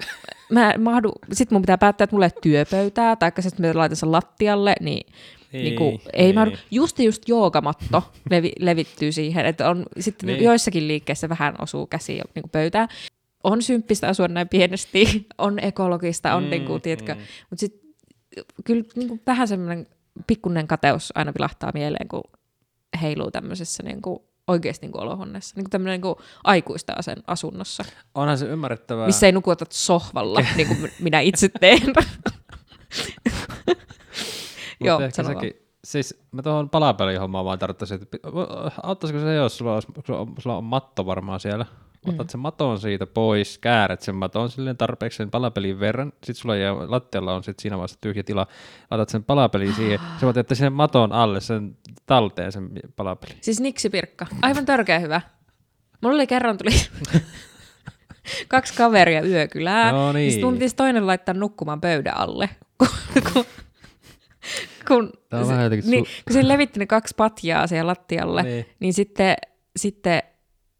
mä 0.50 0.74
mahdu, 0.78 1.12
sit 1.32 1.51
mun 1.51 1.62
pitää 1.62 1.78
päättää, 1.78 2.04
että 2.04 2.16
ole 2.16 2.32
työpöytää, 2.42 3.16
tai 3.16 3.32
sitten 3.39 3.66
mä 3.66 3.72
laitan 3.80 3.96
sen 3.96 4.12
lattialle, 4.12 4.75
niin 4.82 5.13
Ei, 5.54 5.63
niin 5.63 5.75
kuin, 5.75 6.01
ei 6.13 6.25
ei. 6.25 6.34
mahdu. 6.34 6.51
Just 6.72 7.00
just 7.00 7.24
joogamatto 7.28 8.04
levi, 8.32 8.51
levittyy 8.60 9.12
siihen, 9.12 9.46
että 9.46 9.70
on 9.70 9.86
sitten 10.00 10.28
Niin. 10.28 10.38
niin. 10.38 10.46
joissakin 10.46 10.88
liikkeissä 10.88 11.30
vähän 11.30 11.56
osuu 11.62 11.88
käsi 11.88 12.13
niin 12.13 12.44
kuin 12.44 12.51
pöytään. 12.51 12.88
On 13.44 13.62
symppistä 13.62 14.08
asua 14.08 14.28
näin 14.28 14.50
pienesti, 14.50 15.25
on 15.38 15.60
ekologista, 15.60 16.36
on 16.36 16.44
mm, 16.44 16.50
niin 16.50 16.66
kuin, 16.66 16.82
tiedätkö, 16.82 17.13
mm. 17.16 17.22
mutta 17.50 17.60
sitten 17.60 17.89
kyllä 18.66 18.84
niin 18.96 19.08
kuin 19.08 19.22
vähän 19.28 19.48
semmoinen 19.48 19.88
pikkuinen 20.28 20.68
kateus 20.68 21.12
aina 21.16 21.34
vilahtaa 21.38 21.72
mieleen, 21.74 22.08
kun 22.08 22.24
heiluu 23.01 23.32
tämmöisessä 23.32 23.84
niin 23.84 24.01
kuin, 24.01 24.20
oikeasti 24.50 24.88
niin 24.88 25.01
olohuoneessa, 25.01 25.56
niin 25.56 25.63
kuin 25.63 25.72
tämmöinen 25.72 26.01
niin 26.01 26.15
aikuista 26.44 26.94
asen 26.94 27.18
asunnossa, 27.27 27.84
Onhan 28.15 28.38
se 28.38 28.46
ymmärrettävää. 28.46 29.06
missä 29.06 29.25
ei 29.25 29.32
nukuta 29.32 29.65
sohvalla, 29.70 30.39
niin 30.56 30.68
kuin 30.68 30.91
minä 31.00 31.20
itse 31.20 31.50
teen. 31.60 31.94
Joo, 34.82 35.00
ehkä 35.00 35.24
sekin, 35.24 35.53
siis 35.84 36.22
mä 36.32 36.41
tuohon 36.41 36.70
palapelihommaan 36.70 37.46
vaan 37.46 37.60
tarvittaisin, 37.60 38.01
että 38.01 38.18
auttaisiko 38.84 39.20
se, 39.20 39.36
jos 39.36 39.58
sulla, 39.58 39.75
on, 40.20 40.34
sulla 40.39 40.58
on 40.58 40.63
matto 40.63 41.06
varmaan 41.06 41.39
siellä, 41.39 41.65
otat 42.08 42.27
Mm. 42.27 42.29
sen 42.29 42.39
maton 42.39 42.79
siitä 42.79 43.06
pois, 43.08 43.58
käärät 43.58 44.01
sen 44.01 44.15
maton 44.15 44.50
silleen 44.50 44.77
tarpeeksi 44.77 45.18
sen 45.18 45.32
palapelin 45.32 45.79
verran, 45.79 46.13
sit 46.24 46.38
sulla 46.38 46.56
jää, 46.56 46.74
lattialla 46.91 47.36
on 47.36 47.44
sit 47.44 47.60
siinä 47.60 47.77
vaiheessa 47.77 47.98
tyhjä 48.01 48.24
tila, 48.24 48.48
laitat 48.91 49.10
sen 49.10 49.24
palapelin 49.24 49.74
siihen, 49.74 50.00
sä 50.20 50.25
voit 50.25 50.36
jättää 50.36 50.56
sinne 50.56 50.70
maton 50.70 51.12
alle 51.12 51.41
sen 51.41 51.77
talteen 52.06 52.51
sen 52.51 52.70
palapelin. 52.96 53.38
Siis 53.41 53.60
Niksi 53.60 53.89
Pirkka, 53.89 54.25
aivan 54.41 54.65
törkeä 54.65 55.00
hyvä. 55.00 55.22
Mulla 56.01 56.15
oli 56.15 56.27
kerran 56.27 56.58
tuli 56.58 56.72
kaksi 58.47 58.74
kaveria 58.74 59.21
yökylää. 59.21 59.91
No 59.91 60.12
niin. 60.12 60.32
Sitten 60.32 60.45
mun 60.47 60.54
pitäisi 60.54 60.76
toinen 60.76 61.08
laittaa 61.08 61.34
nukkumaan 61.34 61.82
pöydän 61.82 62.17
alle. 62.17 62.50
kun, 63.34 63.45
kun, 64.88 65.12
vähän 65.32 65.63
jotenkin 65.63 65.91
niin, 65.91 66.06
su- 66.06 66.10
kun 66.28 66.34
se 66.34 66.47
levitti 66.47 66.80
ne 66.80 66.86
kaksi 66.86 67.13
patjaa 67.17 67.67
siihen 67.67 67.88
lattialle, 67.88 68.43
niin, 68.43 68.54
Niin. 68.56 68.65
niin 68.80 68.93
sitten, 68.93 69.36
sitten 69.76 70.24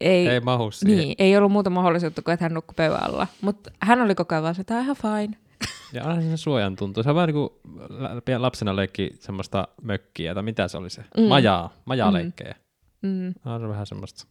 ei, 0.00 0.28
Ei 0.28 0.40
mahu 0.40 0.70
siihen. 0.70 0.98
niin, 0.98 1.14
ei 1.18 1.36
ollut 1.36 1.52
muuta 1.52 1.70
mahdollisuutta 1.70 2.22
kuin, 2.22 2.32
että 2.32 2.44
hän 2.44 2.54
nukkui 2.54 2.74
pöydän 2.76 3.02
alla. 3.02 3.26
Mutta 3.40 3.70
hän 3.82 4.00
oli 4.00 4.14
koko 4.14 4.34
ajan 4.34 4.42
vaan 4.42 4.54
se, 4.54 4.60
että 4.60 4.74
"Tää 4.74 4.78
on 4.78 4.84
ihan 4.84 4.96
fine. 4.96 5.38
Ja 5.92 6.04
onhan 6.04 6.22
se 6.22 6.36
suojan 6.36 6.76
tuntuu. 6.76 7.02
Se 7.02 7.08
on 7.08 7.14
vähän 7.14 7.28
niin 7.28 7.34
kuin 7.34 8.42
lapsena 8.42 8.76
leikki 8.76 9.10
semmoista 9.18 9.68
mökkiä, 9.82 10.34
tai 10.34 10.42
mitä 10.42 10.68
se 10.68 10.76
oli 10.76 10.90
se? 10.90 11.04
Mm. 11.16 11.22
Majaa, 11.22 11.72
majaleikkejä. 11.84 12.54
Mm, 13.02 13.34
On 13.44 13.60
se 13.60 13.68
vähän 13.68 13.86
semmoista. 13.86 14.26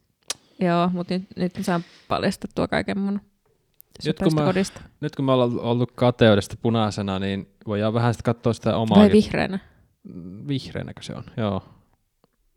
joo, 0.60 0.90
mutta 0.94 1.14
nyt, 1.14 1.24
nyt 1.36 1.58
mä 1.58 1.64
saan 1.64 1.84
paljastettua 2.08 2.68
kaiken 2.68 2.98
mun 3.00 3.22
Nyt 4.06 4.20
kun 4.20 4.36
mä- 4.36 4.44
kodista. 4.46 4.82
Nyt 5.02 5.16
kun 5.16 5.26
me 5.26 5.32
ollaan 5.32 5.60
ollut 5.60 5.92
kateudesta 5.92 6.56
punaisena, 6.62 7.20
niin 7.20 7.50
voidaan 7.68 7.94
vähän 7.94 8.14
sitten 8.14 8.36
katsoa 8.36 8.54
sitä 8.54 8.78
omaa 8.78 9.00
Vai 9.00 9.12
vihreänä? 9.12 9.60
vihreänäkö 10.48 11.02
se 11.04 11.14
on, 11.16 11.24
joo. 11.38 11.64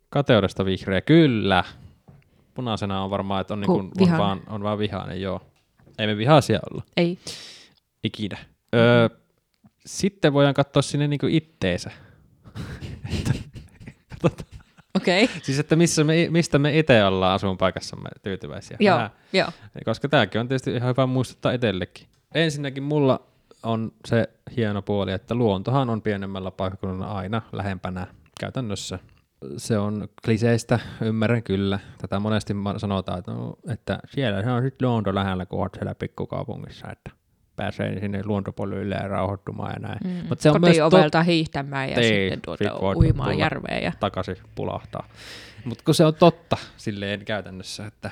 Kateudesta 0.09 0.65
vihreä, 0.65 1.01
kyllä. 1.01 1.63
Punaisena 2.53 3.03
on 3.03 3.09
varmaan, 3.09 3.41
että 3.41 3.53
on, 3.53 3.59
niin 3.59 3.67
Ku- 3.67 3.91
kuin, 3.97 4.11
on, 4.11 4.17
vaan, 4.17 4.41
on 4.47 4.63
vaan 4.63 4.77
vihainen, 4.77 5.21
joo. 5.21 5.41
Ei 5.99 6.07
me 6.07 6.17
vihaisia 6.17 6.59
olla, 6.71 6.83
Ei. 6.97 7.17
ikinä. 8.03 8.37
Öö, 8.75 9.09
sitten 9.85 10.33
voidaan 10.33 10.53
katsoa 10.53 10.81
sinne 10.81 11.07
niin 11.07 11.19
itteensä. 11.29 11.91
Okei. 14.95 15.23
Okay. 15.23 15.35
Siis, 15.43 15.59
että 15.59 15.75
missä 15.75 16.03
me, 16.03 16.27
mistä 16.29 16.59
me 16.59 16.79
itse 16.79 17.05
ollaan 17.05 17.35
asuinpaikassamme 17.35 18.09
tyytyväisiä. 18.23 18.77
Joo, 18.79 19.09
joo. 19.33 19.47
Koska 19.85 20.09
tämäkin 20.09 20.41
on 20.41 20.47
tietysti 20.47 20.71
ihan 20.71 20.89
hyvä 20.89 21.05
muistuttaa 21.05 21.51
itsellekin. 21.51 22.07
Ensinnäkin 22.35 22.83
mulla 22.83 23.19
on 23.63 23.91
se 24.05 24.29
hieno 24.57 24.81
puoli, 24.81 25.11
että 25.11 25.35
luontohan 25.35 25.89
on 25.89 26.01
pienemmällä 26.01 26.51
paikkakunnalla 26.51 27.05
aina 27.05 27.41
lähempänä 27.51 28.07
käytännössä. 28.39 28.99
Se 29.57 29.77
on 29.77 30.07
kliseistä, 30.25 30.79
ymmärrän 31.01 31.43
kyllä. 31.43 31.79
Tätä 32.01 32.19
monesti 32.19 32.53
sanotaan, 32.77 33.19
että, 33.19 33.31
no, 33.31 33.55
että 33.67 33.99
siellä 34.05 34.43
se 34.43 34.51
on 34.51 34.63
sitten 34.63 34.87
luonto 34.87 35.15
lähellä, 35.15 35.45
kun 35.45 35.61
olet 35.61 35.73
siellä 35.73 35.95
pikkukaupungissa, 35.95 36.87
että 36.91 37.11
pääsee 37.55 37.99
sinne 37.99 38.21
luontopoluille 38.25 38.95
ja 38.95 39.07
rauhoittumaan 39.07 39.73
ja 39.73 39.87
näin. 39.87 39.99
Mm. 40.03 40.27
Mut 40.29 40.39
se 40.39 40.51
on 40.51 40.61
myös 40.61 40.77
Kotiovelta 40.77 41.23
hiihtämään 41.23 41.89
ja 41.89 41.95
Ei, 41.95 42.03
sitten 42.03 42.41
tuota 42.41 42.63
sit 42.63 42.73
uimaan 42.95 43.37
järveen. 43.37 43.83
Ja... 43.83 43.91
takaisin 43.99 44.35
pulahtaa. 44.55 45.07
Mutta 45.65 45.83
kun 45.83 45.95
se 45.95 46.05
on 46.05 46.15
totta 46.15 46.57
silleen 46.77 47.25
käytännössä, 47.25 47.85
että 47.85 48.11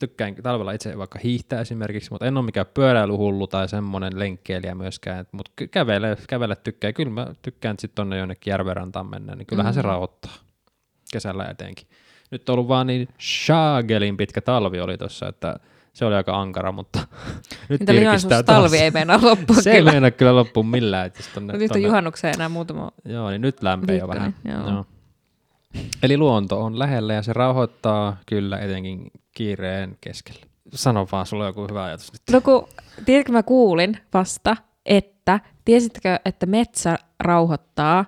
tykkään 0.00 0.34
talvella 0.34 0.72
itse 0.72 0.98
vaikka 0.98 1.18
hiihtää 1.24 1.60
esimerkiksi, 1.60 2.10
mutta 2.10 2.26
en 2.26 2.36
ole 2.36 2.44
mikään 2.44 2.66
pyöräilyhullu 2.74 3.46
tai 3.46 3.68
semmoinen 3.68 4.18
lenkkeilijä 4.18 4.74
myöskään, 4.74 5.26
mutta 5.32 5.52
kävele, 5.70 6.16
kävele 6.28 6.56
tykkää. 6.56 6.92
Kyllä 6.92 7.10
mä 7.10 7.26
tykkään 7.42 7.76
sitten 7.78 7.94
tonne 7.94 8.18
jonnekin 8.18 8.50
järvenrantaan 8.50 9.06
mennä, 9.06 9.34
niin 9.34 9.46
kyllähän 9.46 9.72
mm. 9.72 9.74
se 9.74 9.82
rauhoittaa 9.82 10.32
kesällä 11.12 11.44
etenkin. 11.44 11.86
Nyt 12.30 12.48
on 12.48 12.52
ollut 12.52 12.68
vaan 12.68 12.86
niin 12.86 13.08
shaagelin 13.20 14.16
pitkä 14.16 14.40
talvi 14.40 14.80
oli 14.80 14.98
tuossa, 14.98 15.28
että 15.28 15.56
se 15.92 16.04
oli 16.04 16.14
aika 16.14 16.40
ankara, 16.40 16.72
mutta 16.72 16.98
nyt 17.68 17.80
Niitä 17.80 17.92
virkistää 17.92 18.42
taas. 18.42 18.62
talvi 18.62 18.78
ei 18.78 18.90
meinaa 18.90 19.18
loppua 19.22 19.56
Se 19.56 19.70
ei 19.70 19.76
kyllä. 19.76 19.90
meinaa 19.90 20.10
kyllä 20.10 20.36
loppuun 20.36 20.66
millään. 20.66 21.06
Että 21.06 21.18
jos 21.18 21.28
tonne, 21.28 21.58
Nyt 21.58 21.70
on 21.72 21.82
juhannukseen 21.82 22.34
enää 22.34 22.48
muutama 22.48 22.90
Joo, 23.04 23.30
niin 23.30 23.40
nyt 23.40 23.62
lämpee 23.62 23.96
jo 23.98 24.08
vähän. 24.08 24.34
Joo. 24.44 24.68
Joo. 24.70 24.86
Eli 26.02 26.16
luonto 26.16 26.64
on 26.64 26.78
lähellä 26.78 27.14
ja 27.14 27.22
se 27.22 27.32
rauhoittaa 27.32 28.16
kyllä 28.26 28.58
etenkin 28.58 29.10
kiireen 29.34 29.96
keskellä. 30.00 30.40
Sano 30.74 31.06
vaan, 31.12 31.26
sulla 31.26 31.44
on 31.44 31.48
joku 31.48 31.66
hyvä 31.70 31.84
ajatus 31.84 32.12
nyt. 32.12 32.22
No 32.32 32.40
kun, 32.40 32.68
tiedätkö 33.04 33.32
mä 33.32 33.42
kuulin 33.42 33.98
vasta, 34.14 34.56
että 34.86 35.40
tiesitkö, 35.64 36.18
että 36.24 36.46
metsä 36.46 36.98
rauhoittaa, 37.20 38.04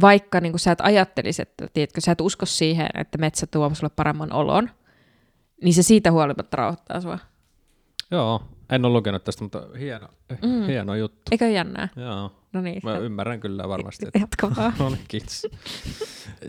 vaikka 0.00 0.40
niin 0.40 0.58
sä 0.58 0.72
et 0.72 0.80
ajattelisi, 0.80 1.42
että 1.42 1.66
tiedätkö, 1.72 2.00
sä 2.00 2.12
et 2.12 2.20
usko 2.20 2.46
siihen, 2.46 2.88
että 2.94 3.18
metsä 3.18 3.46
tuo 3.46 3.70
sulle 3.74 3.92
paremman 3.96 4.32
olon, 4.32 4.70
niin 5.62 5.74
se 5.74 5.82
siitä 5.82 6.12
huolimatta 6.12 6.56
rauhoittaa 6.56 7.00
sua. 7.00 7.18
Joo, 8.10 8.42
en 8.70 8.84
ole 8.84 8.92
lukenut 8.92 9.24
tästä, 9.24 9.44
mutta 9.44 9.62
hieno, 9.78 10.08
mm. 10.42 10.48
Mm. 10.48 10.66
hieno 10.66 10.94
juttu. 10.94 11.22
Eikö 11.30 11.48
jännää? 11.48 11.88
Joo, 11.96 12.32
No 12.52 12.60
niin. 12.60 12.80
mä 12.84 12.98
ymmärrän 12.98 13.40
kyllä 13.40 13.68
varmasti. 13.68 14.06
Että... 14.06 14.18
Jatka 14.18 14.56
vaan. 14.56 14.72
No 14.78 14.88
niin, 14.88 15.04
kiitos. 15.08 15.46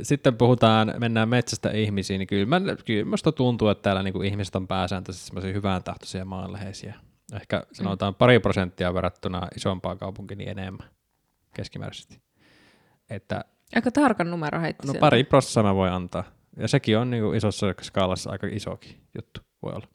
Sitten 0.02 0.36
puhutaan, 0.38 0.94
mennään 0.98 1.30
metsästä 1.30 1.72
ihmisiin, 1.72 2.20
niin 2.20 2.28
kyllä, 2.28 2.46
mä, 2.46 2.76
kyllä 2.86 3.06
musta 3.06 3.32
tuntuu, 3.32 3.68
että 3.68 3.82
täällä 3.82 4.04
niin 4.04 4.24
ihmiset 4.26 4.56
on 4.56 4.68
pääsääntöisesti 4.68 5.28
semmoisia 5.28 5.54
hyvän 5.54 5.84
tahtoisia 5.84 6.26
maanläheisiä. 6.26 6.96
Ehkä 7.34 7.64
sanotaan 7.74 8.16
pari 8.16 8.40
prosenttia 8.40 8.94
verrattuna 8.94 9.48
isompaan 9.56 9.98
kaupunkiin 9.98 10.38
niin 10.38 10.50
enemmän 10.50 10.90
keskimääräisesti. 11.56 12.22
Että 13.12 13.46
Aika 13.76 13.92
tarkan 13.92 14.32
numero 14.32 14.62
heitti 14.62 14.88
No 14.88 14.92
sieltä. 14.92 15.06
pari 15.06 15.24
prossaa 15.24 15.64
mä 15.64 15.76
voin 15.76 15.94
antaa. 15.94 16.24
Ja 16.58 16.68
sekin 16.68 16.98
on 16.98 17.10
niin 17.10 17.36
isossa 17.36 17.68
skaalassa 17.82 18.32
aika 18.32 18.48
isokin 18.52 18.96
juttu 19.16 19.42
voi 19.64 19.74
olla. 19.74 19.88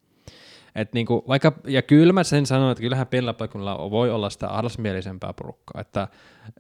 Et 0.75 0.93
niinku, 0.93 1.25
vaikka, 1.29 1.53
ja 1.67 1.83
kyllä 1.83 2.13
mä 2.13 2.25
sen 2.25 2.47
sanon, 2.47 2.71
että 2.71 2.83
kyllähän 2.83 3.07
pienellä 3.07 3.35
paikkunnalla 3.35 3.91
voi 3.91 4.11
olla 4.11 4.31
sitä 4.31 4.49
ahdasmielisempää 4.49 5.33
porukkaa, 5.33 5.81
että 5.81 6.09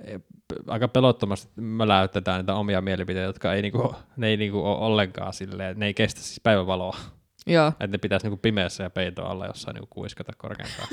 e, 0.05 0.19
aika 0.67 0.89
pelottomasti 0.89 1.53
möläytetään 1.57 2.41
niitä 2.41 2.55
omia 2.55 2.81
mielipiteitä, 2.81 3.27
jotka 3.27 3.55
ei, 3.55 3.63
niinku, 3.63 3.95
ne 4.17 4.29
ei 4.29 4.37
niinku 4.37 4.67
ole 4.67 4.79
ollenkaan 4.79 5.33
silleen, 5.33 5.79
ne 5.79 5.87
ei 5.87 5.95
kestä 5.95 6.21
siis 6.21 6.41
päivävaloa. 6.43 6.97
Joo. 7.47 7.69
Että 7.69 7.87
ne 7.87 7.99
pitäisi 7.99 8.27
niinku 8.27 8.41
pimeässä 8.43 8.85
ja 8.85 8.91
peitoa 8.91 9.31
alla 9.31 9.47
jossain 9.47 9.75
niinku 9.75 9.89
kuiskata 9.91 10.33
korkeintaan, 10.37 10.89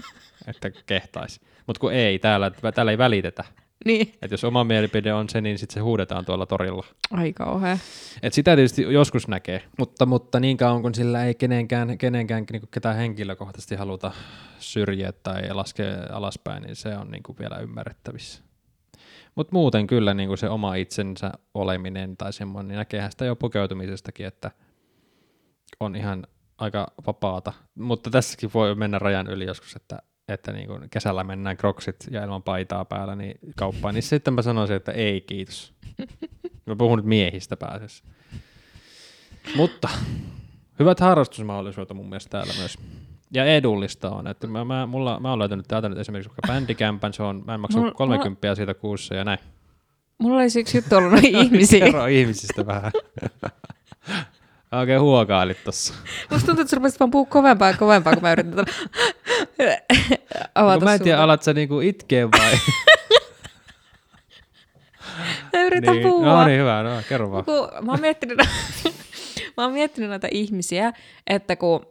että 0.48 0.72
kehtaisi. 0.86 1.42
Mutta 1.68 1.80
kun 1.80 1.94
ei, 1.94 2.20
täällä, 2.20 2.52
täällä 2.76 2.92
ei 2.92 2.98
välitetä. 2.98 3.44
Niin. 3.86 4.14
Et 4.22 4.32
jos 4.32 4.44
oma 4.44 4.64
mielipide 4.64 5.14
on 5.14 5.30
se, 5.30 5.42
niin 5.42 5.58
sitten 5.60 5.74
se 5.74 5.80
huudetaan 5.80 6.26
tuolla 6.26 6.46
torilla. 6.46 6.86
Ai 7.12 7.34
kauhea. 7.34 7.78
Et 8.24 8.34
sitä 8.34 8.56
tietysti 8.56 8.82
joskus 8.82 9.28
näkee, 9.28 9.64
mutta, 9.78 10.06
mutta 10.06 10.40
niin 10.40 10.58
kauan 10.58 10.82
kun 10.82 10.96
sillä 10.96 11.26
ei 11.26 11.36
kenenkään, 11.36 11.98
kenenkään 11.98 12.46
niin 12.52 12.68
ketään 12.72 12.96
henkilökohtaisesti 12.96 13.76
haluta 13.76 14.12
syrjiä 14.60 15.12
tai 15.12 15.54
laskea 15.54 15.96
alaspäin, 16.12 16.64
niin 16.64 16.76
se 16.76 16.98
on 16.98 17.12
niin 17.12 17.24
kuin 17.24 17.38
vielä 17.40 17.58
ymmärrettävissä. 17.58 18.44
Mutta 19.36 19.54
muuten 19.54 19.88
kyllä 19.88 20.14
niin 20.14 20.28
kuin 20.28 20.38
se 20.38 20.50
oma 20.50 20.76
itsensä 20.76 21.32
oleminen 21.54 22.18
tai 22.18 22.34
semmoinen, 22.34 22.68
niin 22.68 22.78
näkeehän 22.78 23.12
sitä 23.12 23.26
jo 23.26 23.36
pukeutumisestakin, 23.36 24.26
että 24.26 24.52
on 25.80 25.96
ihan 25.96 26.28
aika 26.58 26.88
vapaata. 27.08 27.54
Mutta 27.76 28.10
tässäkin 28.10 28.52
voi 28.54 28.76
mennä 28.76 29.00
rajan 29.00 29.28
yli 29.28 29.46
joskus, 29.46 29.76
että 29.76 30.00
että 30.28 30.52
niin 30.52 30.68
kun 30.68 30.88
kesällä 30.92 31.24
mennään 31.24 31.58
kroksit 31.58 32.08
ja 32.12 32.24
ilman 32.24 32.44
paitaa 32.44 32.86
päällä 32.86 33.16
niin 33.16 33.40
kauppaan, 33.56 33.94
niin 33.94 34.04
sitten 34.04 34.34
mä 34.34 34.42
sanoisin, 34.42 34.76
että 34.76 34.92
ei 34.92 35.22
kiitos. 35.22 35.74
Mä 36.66 36.76
puhun 36.76 36.98
nyt 36.98 37.06
miehistä 37.06 37.58
pääsessä. 37.58 38.04
Mutta 39.56 39.90
hyvät 40.80 41.00
harrastusmahdollisuudet 41.00 41.98
mun 41.98 42.10
mielestä 42.10 42.30
täällä 42.30 42.54
myös. 42.60 42.78
Ja 43.32 43.46
edullista 43.46 44.10
on, 44.10 44.28
että 44.28 44.48
mä, 44.48 44.66
mä, 44.66 44.86
mulla, 44.86 45.20
mä 45.20 45.30
oon 45.30 45.40
löytänyt 45.40 45.68
täältä 45.68 45.90
nyt 45.90 45.98
esimerkiksi 45.98 46.30
vaikka 46.30 46.54
bändikämpän, 46.54 47.14
se 47.14 47.24
on, 47.24 47.44
mä 47.46 47.54
en 47.54 47.60
maksa 47.60 47.80
Mulla- 47.80 47.94
30 47.94 48.56
siitä 48.56 48.74
kuussa 48.74 49.16
ja 49.16 49.24
näin. 49.24 49.40
Mulla 50.18 50.36
oli 50.38 50.60
yksi 50.60 50.78
juttu 50.78 50.96
ollut 50.96 51.12
noin 51.12 51.26
ihmisiä. 51.46 51.86
Kerro 51.86 52.06
ihmisistä 52.06 52.66
vähän. 52.66 52.92
Oikein 54.80 55.02
huokailit 55.02 55.64
tossa. 55.64 55.94
Musta 56.30 56.46
tuntuu, 56.46 56.62
että 56.62 56.70
sä 56.70 56.76
rupesit 56.76 57.00
vaan 57.00 57.12
puhua 57.12 57.26
kovempaa 57.26 57.68
ja 57.68 57.78
kovempaa, 57.78 58.14
kun 58.14 58.22
mä 58.24 58.32
yritän 58.32 58.54
tätä 58.56 58.72
avata 60.56 60.78
Kun 60.78 60.84
mä 60.84 60.94
en 60.94 61.02
tiedä, 61.02 61.20
alat 61.20 61.44
sä 61.44 61.54
niinku 61.54 61.80
itkeä 61.80 62.32
vai? 62.32 62.58
Mä 65.54 65.62
yritän 65.64 65.94
niin. 65.94 66.08
puhua. 66.08 66.26
No 66.26 66.46
niin, 66.46 66.60
hyvä, 66.60 66.84
no 66.84 66.90
kerro 67.10 67.32
vaan. 67.32 67.46
kun 67.46 67.70
mä 67.82 67.92
oon 67.92 68.02
miettinyt, 68.02 68.38
mä 69.58 69.64
oon 69.64 69.74
miettinyt 69.74 70.10
näitä 70.10 70.28
ihmisiä, 70.32 70.94
että 71.28 71.56
kun 71.56 71.86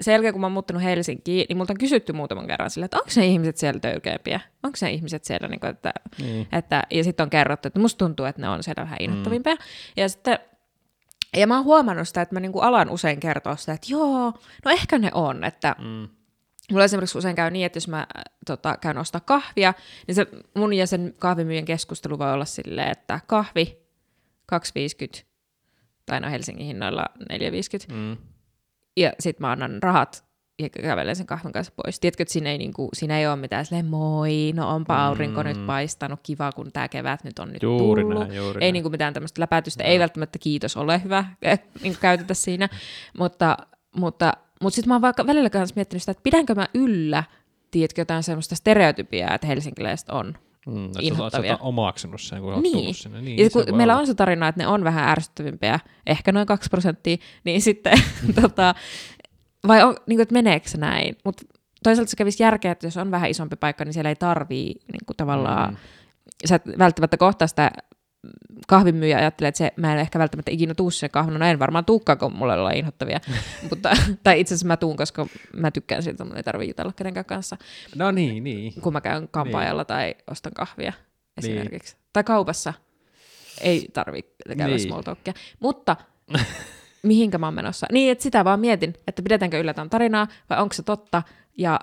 sen 0.00 0.12
jälkeen, 0.12 0.34
kun 0.34 0.40
mä 0.40 0.46
oon 0.46 0.52
muuttanut 0.52 0.82
Helsinkiin, 0.82 1.46
niin 1.48 1.56
multa 1.56 1.72
on 1.72 1.78
kysytty 1.78 2.12
muutaman 2.12 2.46
kerran 2.46 2.70
sille, 2.70 2.84
että 2.84 2.96
onko 2.96 3.10
ne 3.16 3.26
ihmiset 3.26 3.56
siellä 3.56 3.80
töykeämpiä? 3.80 4.40
Onko 4.62 4.78
ne 4.82 4.90
ihmiset 4.90 5.24
siellä, 5.24 5.48
niin 5.48 5.60
kuin, 5.60 5.70
että, 5.70 5.92
Niin. 6.18 6.48
että, 6.52 6.82
ja 6.90 7.04
sitten 7.04 7.24
on 7.24 7.30
kerrottu, 7.30 7.68
että 7.68 7.80
musta 7.80 7.98
tuntuu, 7.98 8.26
että 8.26 8.42
ne 8.42 8.48
on 8.48 8.62
siellä 8.62 8.82
vähän 8.82 8.98
innoittavimpia. 9.00 9.54
Mm. 9.54 9.60
Ja 9.96 10.08
sitten 10.08 10.38
ja 11.36 11.46
mä 11.46 11.56
oon 11.56 11.64
huomannut 11.64 12.08
sitä, 12.08 12.22
että 12.22 12.34
mä 12.34 12.40
niinku 12.40 12.60
alan 12.60 12.90
usein 12.90 13.20
kertoa 13.20 13.56
sitä, 13.56 13.72
että 13.72 13.86
joo, 13.90 14.32
no 14.64 14.70
ehkä 14.70 14.98
ne 14.98 15.10
on, 15.14 15.44
että 15.44 15.76
Mm. 15.78 16.08
Mulla 16.72 16.84
esimerkiksi 16.84 17.18
usein 17.18 17.36
käy 17.36 17.50
niin, 17.50 17.66
että 17.66 17.76
jos 17.76 17.88
mä 17.88 17.98
äh, 17.98 18.22
tota, 18.46 18.76
käyn 18.80 18.98
ostaa 18.98 19.20
kahvia, 19.20 19.74
niin 20.06 20.14
se 20.14 20.26
mun 20.54 20.72
ja 20.74 20.86
sen 20.86 21.14
kahvimyyjän 21.18 21.64
keskustelu 21.64 22.18
voi 22.18 22.32
olla 22.32 22.44
silleen, 22.44 22.90
että 22.90 23.20
kahvi 23.26 23.78
2,50 24.52 25.24
tai 26.06 26.20
no 26.20 26.30
Helsingin 26.30 26.66
hinnoilla 26.66 27.06
4,50 27.88 27.94
Mm. 27.94 28.16
ja 28.96 29.12
sit 29.20 29.40
mä 29.40 29.50
annan 29.50 29.82
rahat 29.82 30.24
ja 30.58 30.68
kävelen 30.68 31.16
sen 31.16 31.26
kahvin 31.26 31.52
kanssa 31.52 31.72
pois. 31.76 32.00
Tiedätkö, 32.00 32.22
että 32.22 32.32
siinä 32.32 32.50
ei, 32.50 32.58
niinku, 32.58 32.88
siinä 32.92 33.18
ei 33.18 33.26
ole 33.26 33.36
mitään 33.36 33.64
silleen, 33.66 33.86
moi, 33.86 34.52
no 34.54 34.74
onpa 34.74 35.06
aurinko 35.06 35.42
Mm. 35.42 35.48
nyt 35.48 35.66
paistanut, 35.66 36.20
kiva 36.22 36.52
kun 36.52 36.72
tämä 36.72 36.88
kevät 36.88 37.24
nyt 37.24 37.38
on 37.38 37.52
nyt 37.52 37.62
Juuri 37.62 38.02
tullut. 38.02 38.18
näin, 38.18 38.34
juuri 38.36 38.58
ei 38.58 38.60
näin. 38.60 38.72
niinku 38.72 38.90
mitään 38.90 39.14
tämmöistä 39.14 39.40
läpätystä, 39.40 39.84
ei 39.84 39.98
välttämättä 39.98 40.38
kiitos 40.38 40.76
ole 40.76 41.02
hyvä 41.04 41.24
niinku 41.82 41.98
käytetä 42.00 42.34
siinä, 42.34 42.68
mutta, 43.18 43.56
mutta, 43.96 44.32
mutta 44.62 44.74
sitten 44.74 44.88
mä 44.88 44.94
oon 44.94 45.02
vaikka 45.02 45.26
välillä 45.26 45.50
kanssa 45.50 45.72
miettinyt 45.76 46.02
sitä, 46.02 46.10
että 46.10 46.22
pidänkö 46.22 46.54
mä 46.54 46.68
yllä, 46.74 47.24
tiedätkö, 47.70 48.00
jotain 48.00 48.22
semmoista 48.22 48.54
stereotypiaa, 48.56 49.34
että 49.34 49.46
helsinkiläiset 49.46 50.08
on. 50.10 50.34
Mm, 50.66 50.86
sä, 50.86 50.92
sä 50.92 50.98
inhottavia. 51.02 51.52
oot 51.52 51.60
omaksunut 51.62 52.20
sen, 52.20 52.40
kun 52.42 52.62
Niin. 52.62 52.94
sinne. 52.94 53.20
Niin, 53.20 53.38
Ja 53.38 53.50
kun 53.50 53.76
meillä 53.76 53.92
olla. 53.92 54.00
on 54.00 54.06
se 54.06 54.14
tarina, 54.14 54.48
että 54.48 54.62
ne 54.62 54.66
on 54.66 54.84
vähän 54.84 55.08
ärsyttävimpiä, 55.08 55.80
ehkä 56.06 56.32
noin 56.32 56.46
2 56.46 56.70
prosenttia, 56.70 57.16
niin 57.44 57.62
sitten, 57.62 57.92
tota, 58.42 58.74
vai 59.66 59.82
on, 59.82 59.96
niin 60.06 60.16
kuin, 60.16 60.20
että 60.22 60.32
meneekö 60.32 60.68
se 60.68 60.78
näin? 60.78 61.16
Mutta 61.24 61.42
toisaalta 61.82 62.10
se 62.10 62.16
kävisi 62.16 62.42
järkeä, 62.42 62.72
että 62.72 62.86
jos 62.86 62.96
on 62.96 63.10
vähän 63.10 63.30
isompi 63.30 63.56
paikka, 63.56 63.84
niin 63.84 63.92
siellä 63.92 64.08
ei 64.08 64.16
tarvii 64.16 64.66
niin 64.92 65.06
kuin 65.06 65.16
tavallaan, 65.16 65.70
Mm. 65.70 65.76
sä 66.46 66.54
et 66.54 66.62
välttämättä 66.78 67.16
kohtaa 67.16 67.48
sitä 67.48 67.70
kahvimyyjä 68.66 69.18
ajattelee, 69.18 69.48
että 69.48 69.58
se, 69.58 69.72
mä 69.76 69.92
en 69.92 69.98
ehkä 69.98 70.18
välttämättä 70.18 70.50
ikinä 70.50 70.74
tuu 70.74 70.90
sinne 70.90 71.08
kahvin, 71.08 71.38
no 71.38 71.46
en 71.46 71.58
varmaan 71.58 71.84
tuukkaan, 71.84 72.18
kun 72.18 72.32
mulla 72.32 72.54
ollaan 72.54 72.76
inhottavia, 72.76 73.20
mutta, 73.70 73.90
tai 74.22 74.40
itse 74.40 74.54
asiassa 74.54 74.66
mä 74.66 74.76
tuun, 74.76 74.96
koska 74.96 75.26
mä 75.56 75.70
tykkään 75.70 76.02
siltä, 76.02 76.24
mun 76.24 76.36
ei 76.36 76.42
tarvitse 76.42 76.70
jutella 76.70 76.92
kenenkään 76.92 77.24
kanssa, 77.24 77.56
No 77.96 78.10
niin, 78.10 78.44
niin. 78.44 78.72
kun 78.80 78.92
mä 78.92 79.00
käyn 79.00 79.28
kampaajalla 79.30 79.84
tai 79.84 80.14
ostan 80.30 80.52
kahvia 80.52 80.92
Niin. 80.92 81.52
esimerkiksi. 81.52 81.96
Tai 82.12 82.24
kaupassa 82.24 82.74
ei 83.60 83.88
tarvitse 83.92 84.32
käydä 84.46 84.66
Niin. 84.66 84.80
small 84.80 85.02
talkia. 85.02 85.32
Mutta 85.60 85.96
mihinkä 87.02 87.38
mä 87.38 87.46
oon 87.46 87.54
menossa? 87.54 87.86
Niin, 87.92 88.12
että 88.12 88.22
sitä 88.22 88.44
vaan 88.44 88.60
mietin, 88.60 88.94
että 89.06 89.22
pidetäänkö 89.22 89.60
yllätään 89.60 89.90
tarinaa 89.90 90.28
vai 90.50 90.62
onko 90.62 90.72
se 90.72 90.82
totta 90.82 91.22
ja 91.58 91.80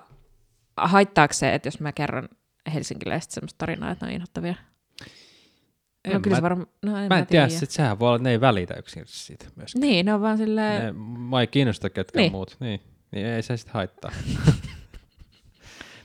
haittaako 0.76 1.34
se, 1.34 1.54
että 1.54 1.66
jos 1.66 1.80
mä 1.80 1.92
kerron 1.92 2.28
helsinkiläiset 2.74 3.30
semmoista 3.30 3.58
tarinaa, 3.58 3.90
että 3.90 4.06
ne 4.06 4.10
on 4.10 4.14
inhottavia? 4.16 4.54
En 6.04 6.12
no 6.12 6.20
kyllä 6.20 6.34
mä- 6.34 6.38
se 6.38 6.42
varmaan, 6.42 6.68
no 6.82 6.96
en 6.98 7.08
Mä 7.08 7.18
en 7.18 7.26
tiedä, 7.26 7.46
tiedä. 7.46 7.60
sit 7.60 7.70
sehän 7.70 7.98
voi 7.98 8.06
olla, 8.08 8.16
että 8.16 8.22
ne 8.28 8.30
ei 8.30 8.40
välitä 8.40 8.74
yksinkertaisesti 8.74 9.26
siitä 9.26 9.46
myöskään. 9.56 9.80
Niin, 9.80 10.06
ne 10.06 10.14
on 10.14 10.20
vaan 10.20 10.38
silleen, 10.38 10.82
Ne, 10.84 10.92
mua 11.18 11.40
ei 11.40 11.46
kiinnosta 11.46 11.90
ketkään 11.90 12.22
Niin. 12.22 12.32
muut. 12.32 12.56
Niin. 12.60 12.80
niin 13.12 13.26
ei 13.26 13.42
se 13.42 13.56
sitten 13.56 13.74
haittaa. 13.74 14.10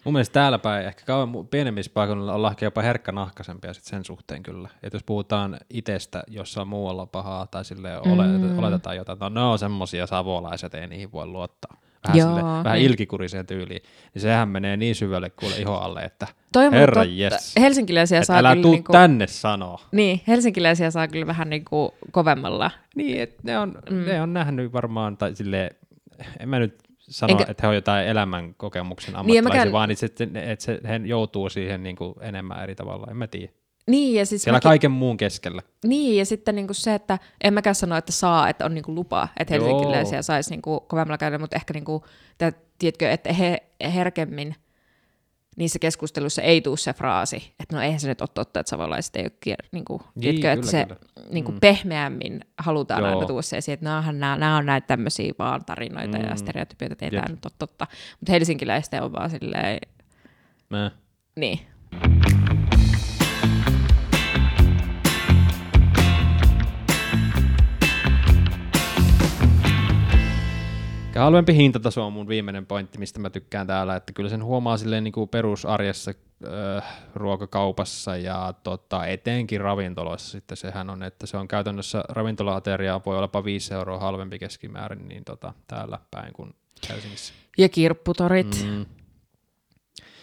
Mun 0.06 0.14
mielestä 0.14 0.34
täällä 0.34 0.60
päin 0.60 0.86
ehkä 0.88 1.06
kauan 1.06 1.48
pienemmissä 1.48 1.92
paikoilla 1.94 2.34
ollaan 2.34 2.52
ehkä 2.54 2.66
jopa 2.66 2.82
herkkänahkaisempia 2.82 3.74
sit 3.74 3.84
sen 3.84 4.06
suhteen 4.06 4.44
kyllä. 4.44 4.70
Et 4.84 4.94
jos 4.94 5.04
puhutaan 5.04 5.58
itsestä 5.70 6.24
jossain 6.28 6.68
muualla 6.68 7.06
pahaa 7.06 7.48
tai 7.48 7.66
sille 7.66 7.98
ole, 7.98 8.28
Mm. 8.28 8.60
oletetaan 8.60 8.96
jotain, 8.96 9.20
no 9.20 9.30
ne 9.30 9.40
on 9.42 9.60
semmosia 9.60 10.08
savolaiset, 10.08 10.74
ei 10.74 10.88
niihin 10.88 11.12
voi 11.12 11.28
luottaa. 11.28 11.78
Vähän, 12.08 12.18
Joo, 12.18 12.28
sille, 12.28 12.42
vähän 12.64 12.78
niin. 12.78 12.86
ilkikuriseen 12.86 13.46
tyyliin. 13.46 13.82
Niin 14.14 14.22
sehän 14.22 14.50
menee 14.50 14.78
niin 14.78 14.96
syvälle 14.96 15.30
kuule 15.30 15.56
iho 15.58 15.76
alle, 15.76 16.02
että 16.02 16.28
toi 16.54 16.72
herra 16.72 17.04
jes. 17.04 17.56
Helsinkiläisiä 17.60 18.20
et 18.20 18.26
saa 18.26 18.38
älä 18.38 18.52
kyllä 18.52 18.62
tuu 18.62 18.72
niinku, 18.72 18.92
tänne 18.92 19.28
sanoo. 19.28 19.80
niin, 19.92 20.22
helsinkiläisiä 20.28 20.92
saa 20.92 21.08
kyllä 21.08 21.28
vähän 21.28 21.50
niinku 21.50 21.94
kovemmalla. 22.12 22.72
Niin, 22.96 23.22
että 23.22 23.38
ne 23.44 23.60
on, 23.60 23.76
mm. 23.90 24.06
ne 24.06 24.22
on 24.22 24.34
nähnyt 24.34 24.74
varmaan, 24.74 25.18
tai 25.18 25.36
silleen, 25.36 25.70
en 26.40 26.50
mä 26.50 26.60
nyt 26.60 26.78
sano, 27.10 27.32
Enkä- 27.32 27.46
että 27.52 27.62
he 27.64 27.68
on 27.68 27.76
jotain 27.76 28.08
elämän 28.08 28.56
kokemuksen 28.56 29.12
Niin, 29.14 29.20
ammattilaisia, 29.20 29.50
mäkään- 29.60 29.72
vaan 29.72 29.90
niin 29.90 29.98
sitten, 29.98 30.36
että 30.38 30.66
se, 30.66 30.80
he 30.88 30.96
joutuu 31.06 31.50
siihen 31.50 31.84
niin 31.84 31.96
kuin 31.96 32.14
enemmän 32.22 32.64
eri 32.64 32.76
tavalla, 32.76 33.08
en 33.12 33.18
mä 33.18 33.28
tiedä. 33.28 33.54
Niin, 33.88 34.16
ja 34.16 34.26
siis 34.26 34.42
Siellä 34.44 34.58
mäkin- 34.58 34.70
kaiken 34.70 34.92
muun 34.92 35.18
keskellä. 35.18 35.62
Niin, 35.86 36.18
ja 36.18 36.26
sitten 36.26 36.56
niinku 36.56 36.74
se, 36.74 36.94
että 36.96 37.20
en 37.44 37.54
mäkään 37.54 37.76
sano, 37.76 37.98
että 37.98 38.12
saa, 38.12 38.50
että 38.50 38.66
on 38.66 38.74
niinku 38.74 38.96
lupa, 38.96 39.28
että 39.40 39.54
helsinkiläisiä 39.54 40.22
saisi 40.22 40.50
niinku 40.50 40.80
kovemmalla 40.80 41.18
käydä, 41.18 41.38
mutta 41.40 41.56
ehkä 41.56 41.74
niinku, 41.74 42.06
tää, 42.38 42.52
tiedätkö, 42.80 43.10
että 43.12 43.34
he 43.34 43.64
herkemmin 43.94 44.56
niissä 45.58 45.80
keskusteluissa 45.80 46.42
ei 46.42 46.62
tule 46.62 46.78
se 46.78 46.94
fraasi, 46.94 47.54
että 47.60 47.76
no 47.76 47.82
eihän 47.82 48.00
se 48.00 48.08
nyt 48.08 48.22
ole 48.22 48.30
totta, 48.34 48.60
että 48.60 48.70
savolaiset 48.70 49.16
ei 49.16 49.24
ole 49.24 49.32
kier, 49.40 49.58
Niin, 49.72 49.86
tiedätkö, 50.20 50.52
että 50.52 50.56
kyllä, 50.62 50.72
se 50.72 50.86
kyllä. 50.86 51.30
niinku 51.34 51.52
Mm. 51.52 51.60
pehmeämmin 51.60 52.40
halutaan 52.58 53.04
Joo. 53.04 53.14
aina 53.16 53.28
tuoda 53.28 53.42
se 53.42 53.58
esiin, 53.58 53.74
että 53.74 53.84
näähän 53.84 54.20
nämä, 54.20 54.36
nämä 54.38 54.58
on 54.58 54.66
näitä 54.66 54.88
tämmöisiä 54.88 55.34
vaan 55.40 55.66
tarinoita 55.66 56.18
mm. 56.18 56.24
ja 56.24 56.30
Mm. 56.30 56.38
stereotypioita, 56.38 56.94
että 56.94 57.06
ei 57.06 57.12
Jep. 57.14 57.24
tämä 57.24 57.36
nyt 57.36 57.46
ole 57.46 57.54
totta. 57.60 57.88
Mutta 58.20 58.32
helsinkiläisten 58.32 59.04
on 59.04 59.14
vaan 59.14 59.30
silleen, 59.30 59.80
Mä. 60.70 60.92
niin. 61.36 61.60
Ehkä 71.12 71.20
halvempi 71.20 71.56
hintataso 71.56 72.06
on 72.06 72.14
mun 72.14 72.28
viimeinen 72.28 72.66
pointti, 72.66 72.98
mistä 72.98 73.20
mä 73.20 73.30
tykkään 73.30 73.68
täällä, 73.68 73.96
että 73.96 74.14
kyllä 74.14 74.30
sen 74.30 74.44
huomaa 74.44 74.78
silleen 74.78 75.04
niin 75.04 75.12
kuin 75.12 75.30
perusarjessa 75.30 76.14
äh, 76.78 76.84
ruokakaupassa 77.16 78.18
ja 78.18 78.54
tota, 78.64 79.06
etenkin 79.06 79.62
ravintoloissa 79.62 80.32
sitten 80.32 80.58
sehän 80.58 80.90
on, 80.90 81.04
että 81.04 81.28
se 81.28 81.38
on 81.38 81.48
käytännössä 81.48 82.04
ravintolaateriaa 82.10 83.02
voi 83.06 83.16
olla 83.16 83.24
jopa 83.24 83.44
5 83.44 83.74
euroa 83.74 84.00
halvempi 84.00 84.40
keskimäärin 84.40 85.08
niin 85.08 85.24
tota, 85.24 85.54
täällä 85.68 86.00
päin 86.12 86.34
kuin 86.34 86.56
Helsingissä. 86.90 87.34
Ja 87.58 87.70
kirpputorit. 87.70 88.66
Mm. 88.66 88.86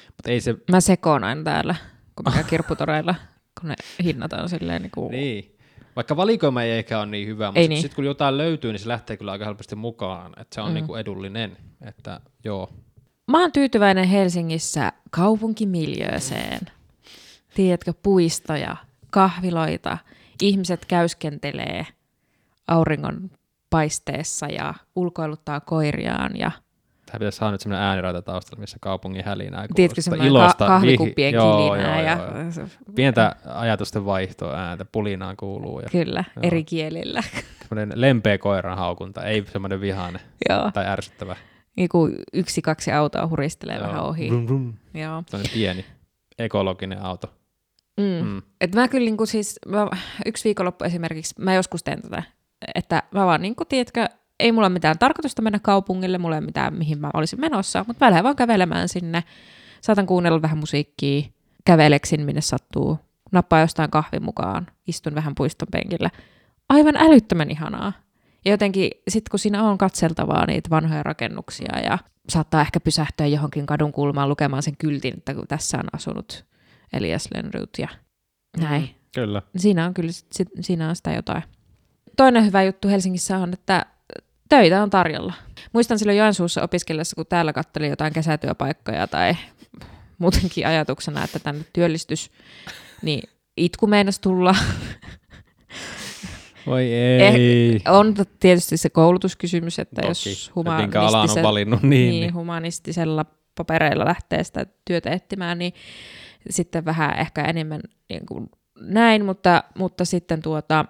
Mutta 0.07 0.31
ei 0.31 0.41
se, 0.41 0.55
Mä 0.71 0.81
sekoon 0.81 1.25
aina 1.25 1.43
täällä, 1.43 1.75
kun 2.17 2.25
mä 2.25 2.31
käyn 2.31 2.47
kirpputoreilla, 2.47 3.15
kun 3.61 3.69
ne 3.69 3.75
hinnat 4.05 4.33
on 4.33 4.49
silleen 4.49 4.83
niin 4.83 4.91
kuin... 4.91 5.11
niin. 5.11 5.58
Vaikka 5.97 6.17
valikoima 6.17 6.63
ei 6.63 6.79
ehkä 6.79 6.99
ole 6.99 7.07
niin 7.07 7.29
hyvä, 7.29 7.47
mutta 7.47 7.61
sitten 7.61 7.71
niin. 7.71 7.83
sit 7.83 7.95
kun 7.95 8.05
jotain 8.05 8.37
löytyy, 8.39 8.73
niin 8.73 8.81
se 8.81 8.89
lähtee 8.89 9.17
kyllä 9.17 9.33
aika 9.33 9.45
helposti 9.45 9.77
mukaan, 9.77 10.33
että 10.41 10.55
se 10.55 10.61
on 10.61 10.67
Mm. 10.67 10.71
mm. 10.71 10.75
niinku 10.75 10.95
edullinen. 10.95 11.57
Että 11.81 12.21
joo, 12.45 12.71
Mä 13.31 13.41
oon 13.41 13.53
tyytyväinen 13.53 14.09
Helsingissä 14.09 14.93
kaupunkimiljööseen. 15.11 16.61
Tiedätkö, 17.55 17.93
puistoja, 18.03 18.77
kahviloita, 19.11 19.99
ihmiset 20.43 20.85
käyskentelee 20.85 21.87
auringon 22.69 23.31
paisteessa 23.71 24.47
ja 24.47 24.75
ulkoiluttaa 24.97 25.61
koiriaan 25.61 26.37
ja 26.37 26.51
Tämä 27.09 27.19
pitäisi 27.19 27.39
saada 27.39 27.53
nyt 27.53 27.61
sellainen 27.61 27.89
ääniraita 27.89 28.23
taustalla, 28.23 28.61
missä 28.61 28.77
kaupungin 28.81 29.25
hälinää 29.25 29.67
tiedätkö 29.75 30.03
semmoinen 30.03 30.27
Ilosta, 30.29 30.59
ka- 30.59 30.67
kahvikuppien 30.67 31.35
joo, 31.35 31.57
kilinää 31.57 31.97
joo, 31.97 32.07
ja 32.07 32.19
joo, 32.19 32.43
joo. 32.59 32.69
Pientä 32.95 33.37
ajatusten 33.55 34.05
vaihtoa 34.05 34.55
ääntä, 34.55 34.85
pulinaan 34.85 35.37
kuuluu 35.37 35.81
ja 35.81 35.89
kyllä, 35.93 36.25
Joo. 36.37 36.43
eri 36.43 36.65
kielillä. 36.65 37.23
semmoinen 37.69 38.01
lempeä 38.01 38.39
koiran 38.39 38.79
haukunta, 38.79 39.25
ei 39.25 39.45
semmoinen 39.53 39.81
vihainen 39.81 40.21
Joo, 40.49 40.71
tai 40.71 40.87
ärsyttävä. 40.87 41.37
joku 41.77 42.11
yksi, 42.33 42.63
kaksi 42.63 42.93
autoa 42.93 43.27
huristelee 43.27 43.81
vähän 43.81 44.03
ohi. 44.03 44.31
Vrum, 44.31 44.47
vrum. 44.47 44.75
Joo. 44.95 45.23
Sellainen 45.27 45.53
pieni 45.55 45.85
ekologinen 46.39 47.03
auto. 47.03 47.35
Mm. 48.01 48.27
Mm. 48.27 48.43
Et 48.61 48.75
mä 48.75 48.89
kyllä 48.89 49.05
niinku 49.05 49.27
siis, 49.27 49.59
mä, 49.67 49.87
yksi 50.27 50.45
viikonloppu 50.45 50.85
esimerkiksi, 50.85 51.35
mä 51.39 51.55
joskus 51.55 51.83
teen 51.83 52.03
tätä, 52.03 52.23
että 52.75 53.03
mä 53.15 53.27
vaan 53.27 53.43
niinku, 53.43 53.65
tiedätkö, 53.65 54.07
ei 54.41 54.53
mulla 54.53 54.67
ole 54.67 54.73
mitään 54.73 54.99
tarkoitusta 54.99 55.43
mennä 55.43 55.59
kaupungille, 55.59 56.19
mulla 56.19 56.37
ei 56.37 56.39
ole 56.39 56.47
mitään, 56.47 56.75
mihin 56.75 57.01
mä 57.01 57.11
olisin 57.15 57.41
menossa, 57.41 57.85
mutta 57.87 58.05
mä 58.05 58.11
lähden 58.11 58.25
vaan 58.25 58.37
kävelemään 58.37 58.89
sinne. 58.89 59.25
Saatan 59.81 60.07
kuunnella 60.07 60.43
vähän 60.43 60.59
musiikkia, 60.59 61.23
käveleksin 61.65 62.21
minne 62.21 62.41
sattuu, 62.41 62.99
nappaa 63.33 63.61
jostain 63.61 63.91
kahvin 63.91 64.23
mukaan, 64.23 64.67
istun 64.87 65.15
vähän 65.15 65.35
puiston 65.35 65.69
penkillä. 65.73 66.11
Aivan 66.69 66.97
älyttömän 66.97 67.51
ihanaa. 67.51 67.93
Ja 68.45 68.51
jotenkin 68.51 68.91
sit 69.09 69.29
kun 69.29 69.39
siinä 69.39 69.63
on 69.63 69.79
katseltavaa 69.79 70.47
niitä 70.47 70.71
vanhoja 70.71 71.03
rakennuksia 71.03 71.81
ja 71.85 71.99
saattaa 72.29 72.61
ehkä 72.61 72.81
pysähtyä 72.81 73.27
johonkin 73.27 73.67
kadun 73.67 73.93
kulmaan 73.93 74.29
lukemaan 74.29 74.63
sen 74.63 74.77
kyltin, 74.77 75.15
että 75.17 75.35
kun 75.35 75.47
tässä 75.49 75.79
on 75.79 75.85
asunut 75.93 76.45
Elias 76.93 77.29
Lönnrot 77.35 77.71
ja 77.79 77.89
näin. 78.61 78.83
Mm, 78.83 78.89
kyllä. 79.15 79.43
Siinä 79.57 79.87
on 79.87 79.95
kyllä 79.95 80.13
sit, 80.13 80.33
sit, 80.33 80.49
siinä 80.61 80.89
on 80.89 80.97
sitä 80.97 81.13
jotain. 81.13 81.43
Toinen 82.17 82.47
hyvä 82.47 82.63
juttu 82.63 82.89
Helsingissä 82.89 83.39
on, 83.39 83.53
että 83.53 83.87
töitä 84.49 84.83
on 84.83 84.91
tarjolla. 84.91 85.35
Muistan 85.73 85.99
silloin 85.99 86.19
Joensuussa 86.19 86.63
opiskellessa, 86.63 87.17
kun 87.17 87.27
täällä 87.27 87.53
kattelin 87.53 87.91
jotain 87.91 88.13
kesätyöpaikkoja 88.13 89.07
tai 89.07 89.37
muutenkin 90.19 90.67
ajatuksena, 90.67 91.25
että 91.25 91.39
tänne 91.39 91.65
työllistys, 91.73 92.31
niin 93.03 93.29
itku 93.57 93.87
meinas 93.87 94.19
tulla. 94.19 94.55
Voi 96.67 96.93
ei. 96.93 97.81
On 97.89 98.15
tietysti 98.41 98.77
se 98.77 98.91
koulutuskysymys, 98.91 99.79
että 99.79 100.03
Toki. 100.03 100.09
jos 100.09 100.53
alan 100.57 100.75
on 100.77 100.91
humanistisella, 100.91 101.49
valinnut, 101.49 101.83
niin, 101.83 101.91
niin, 101.91 102.11
niin. 102.11 102.21
niin 102.21 102.35
humanistisella 102.35 103.27
papereilla 103.55 104.05
lähtee 104.05 104.45
sitä 104.45 104.67
työtä 104.85 105.11
etsimään, 105.11 105.59
niin 105.59 105.73
sitten 106.51 106.85
vähän 106.85 107.19
ehkä 107.19 107.45
enemmän 107.45 107.81
niin 108.09 108.27
kuin 108.27 108.51
näin, 108.81 109.25
mutta, 109.25 109.65
mutta 109.79 110.05
sitten 110.05 110.43
tuota, 110.43 110.85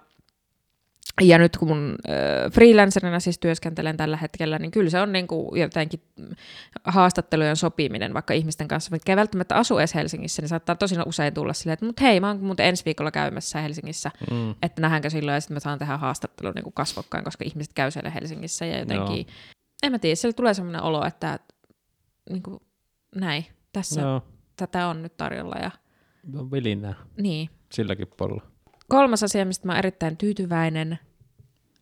ja 1.21 1.39
nyt 1.39 1.57
kun 1.57 1.69
mun 1.69 1.97
äh, 2.09 2.53
freelancerina 2.53 3.21
siis 3.21 3.39
työskentelen 3.39 3.97
tällä 3.97 4.17
hetkellä, 4.17 4.59
niin 4.59 4.71
kyllä 4.71 4.91
se 4.91 5.01
on 5.01 5.13
niin 5.13 5.27
kuin 5.27 5.61
jotenkin 5.61 6.03
haastattelujen 6.85 7.57
sopiminen 7.57 8.15
vaikka 8.15 8.35
ihmisten 8.35 8.69
kanssa, 8.69 8.91
mitkä 8.91 9.13
ei 9.13 9.17
välttämättä 9.17 9.55
asu 9.55 9.79
edes 9.79 9.95
Helsingissä, 9.95 10.43
niin 10.43 10.49
saattaa 10.49 10.77
tosi 10.77 10.95
usein 11.07 11.35
tulla 11.35 11.53
silleen, 11.53 11.73
että 11.73 11.87
mut 11.87 12.01
hei, 12.01 12.21
mä 12.21 12.29
oon 12.29 12.41
muuten 12.45 12.67
ensi 12.67 12.85
viikolla 12.85 13.11
käymässä 13.11 13.61
Helsingissä, 13.61 14.11
Mm. 14.31 14.55
että 14.63 14.83
nähdäänkö 14.83 15.11
silloin, 15.11 15.35
ja 15.35 15.41
sitten 15.41 15.55
mä 15.55 15.61
saan 15.61 15.79
tehdä 15.79 15.97
haastattelun 15.97 16.53
niin 16.55 16.65
kuin 16.65 16.73
kasvokkain, 16.75 17.25
koska 17.25 17.45
ihmiset 17.45 17.73
käy 17.73 17.91
siellä 17.91 18.11
Helsingissä, 18.11 18.67
ja 18.67 18.79
jotenkin, 18.79 19.27
en 19.83 19.93
mä 19.93 19.99
tiedä, 19.99 20.15
siellä 20.15 20.35
tulee 20.37 20.55
semmoinen 20.55 20.83
olo, 20.83 21.05
että 21.05 21.39
niin 22.31 22.43
kuin, 22.43 22.61
näin, 23.15 23.47
tässä 23.73 24.01
Joo, 24.01 24.23
tätä 24.57 24.87
on 24.87 25.03
nyt 25.03 25.17
tarjolla, 25.17 25.57
ja 25.63 25.71
on 26.39 26.51
vilinää 26.51 26.95
niin. 27.17 27.51
silläkin 27.73 28.09
puolella. 28.17 28.43
Kolmas 28.89 29.23
asia, 29.23 29.45
mistä 29.47 29.67
mä 29.67 29.73
oon 29.73 29.79
erittäin 29.79 30.17
tyytyväinen, 30.17 30.99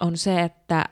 on 0.01 0.17
se, 0.17 0.43
että 0.43 0.85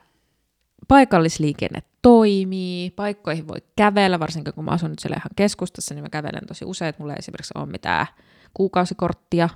paikallisliikenne 0.87 1.83
toimii, 2.01 2.91
paikkoihin 2.91 3.47
voi 3.47 3.57
kävellä, 3.75 4.19
varsinkin 4.19 4.53
kun 4.53 4.65
mä 4.65 4.71
asun 4.71 4.89
nyt 4.89 4.99
siellä 4.99 5.17
ihan 5.17 5.29
keskustassa, 5.35 5.93
niin 5.93 6.03
mä 6.03 6.09
kävelen 6.09 6.47
tosi 6.47 6.65
usein, 6.65 6.89
että 6.89 7.01
mulla 7.01 7.13
ei 7.13 7.19
esimerkiksi 7.19 7.53
ole 7.55 7.65
mitään 7.65 8.07
kuukausikorttia 8.53 9.49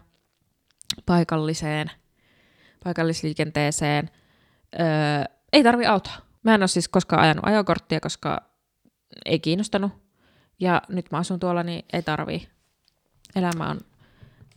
paikalliseen, 1.05 1.91
paikallisliikenteeseen. 2.83 4.09
Öö, 4.79 4.85
ei 5.53 5.63
tarvi 5.63 5.85
autoa. 5.85 6.13
Mä 6.43 6.55
en 6.55 6.62
ole 6.62 6.67
siis 6.67 6.88
koskaan 6.88 7.21
ajanut 7.21 7.47
ajokorttia, 7.47 7.99
koska 7.99 8.41
ei 9.25 9.39
kiinnostanut. 9.39 9.91
Ja 10.59 10.81
nyt 10.89 11.12
mä 11.12 11.17
asun 11.17 11.39
tuolla, 11.39 11.63
niin 11.63 11.85
ei 11.93 12.01
tarvii. 12.01 12.47
Elämä 13.35 13.69
on 13.69 13.79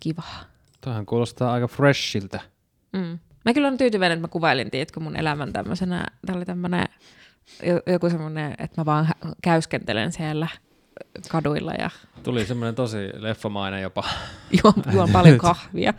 kivaa. 0.01 0.45
Tämähän 0.81 1.07
kuulostaa 1.07 1.53
aika 1.53 1.69
freshiltä. 1.69 2.41
Mm. 2.93 3.19
Mä 3.45 3.55
kyllä 3.55 3.69
olen 3.69 3.79
tyytyväinen, 3.79 4.17
että 4.17 4.29
mä 4.29 4.33
kuvailin, 4.33 4.71
tiedätkö, 4.71 5.01
mun 5.01 5.17
elämän 5.17 5.53
tämmöisenä, 5.53 6.07
tää 6.27 6.37
oli 6.37 6.45
tämmönen, 6.45 6.89
jo- 7.63 7.93
joku 7.93 8.11
semmoinen, 8.11 8.55
että 8.59 8.81
mä 8.81 8.85
vaan 8.85 9.09
käyskentelen 9.43 10.13
siellä 10.13 10.49
kaduilla 11.29 11.73
ja 11.73 11.91
Tuli 12.23 12.47
semmoinen 12.47 12.75
tosi 12.75 13.11
leffamainen 13.15 13.83
jopa. 13.83 14.05
juon, 14.63 14.75
juon 14.93 15.11
paljon 15.11 15.39
kahvia. 15.39 15.95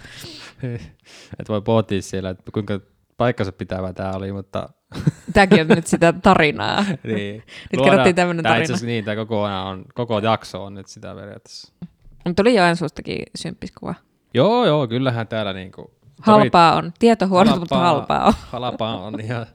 että 1.40 1.54
voi 1.54 1.62
pohtia 1.62 2.02
siellä, 2.02 2.30
että 2.30 2.52
kuinka 2.52 2.80
paikkansa 3.18 3.52
pitävä 3.52 3.94
tämä 3.94 4.12
oli, 4.12 4.32
mutta 4.32 4.70
Tämäkin 5.34 5.62
on 5.62 5.68
nyt 5.68 5.88
sitä 5.88 6.14
tarinaa. 6.14 6.86
niin. 7.04 7.44
Nyt 7.74 7.84
kerrottiin 7.84 8.16
tämmönen 8.16 8.44
tää 8.44 8.52
tarina. 8.52 8.74
Itse 8.74 8.86
niin, 8.86 9.06
tämä 9.06 9.16
koko, 9.16 9.44
on, 9.44 9.86
koko 9.94 10.20
jakso 10.20 10.64
on 10.64 10.74
nyt 10.74 10.88
sitä 10.88 11.16
periaatteessa. 11.16 11.74
Tuli 12.36 12.56
Joensuustakin 12.56 13.24
symppiskuva. 13.36 13.96
Joo, 14.34 14.66
joo, 14.66 14.88
kyllähän 14.88 15.28
täällä 15.28 15.54
niinku... 15.54 16.03
Halpaa 16.22 16.76
on. 16.76 16.94
Tietohuolto, 17.00 17.60
mutta 17.60 17.78
halpaa 17.78 18.26
on. 18.28 18.34
Halpaa 18.52 18.98
on. 19.02 19.28
Ja 19.28 19.46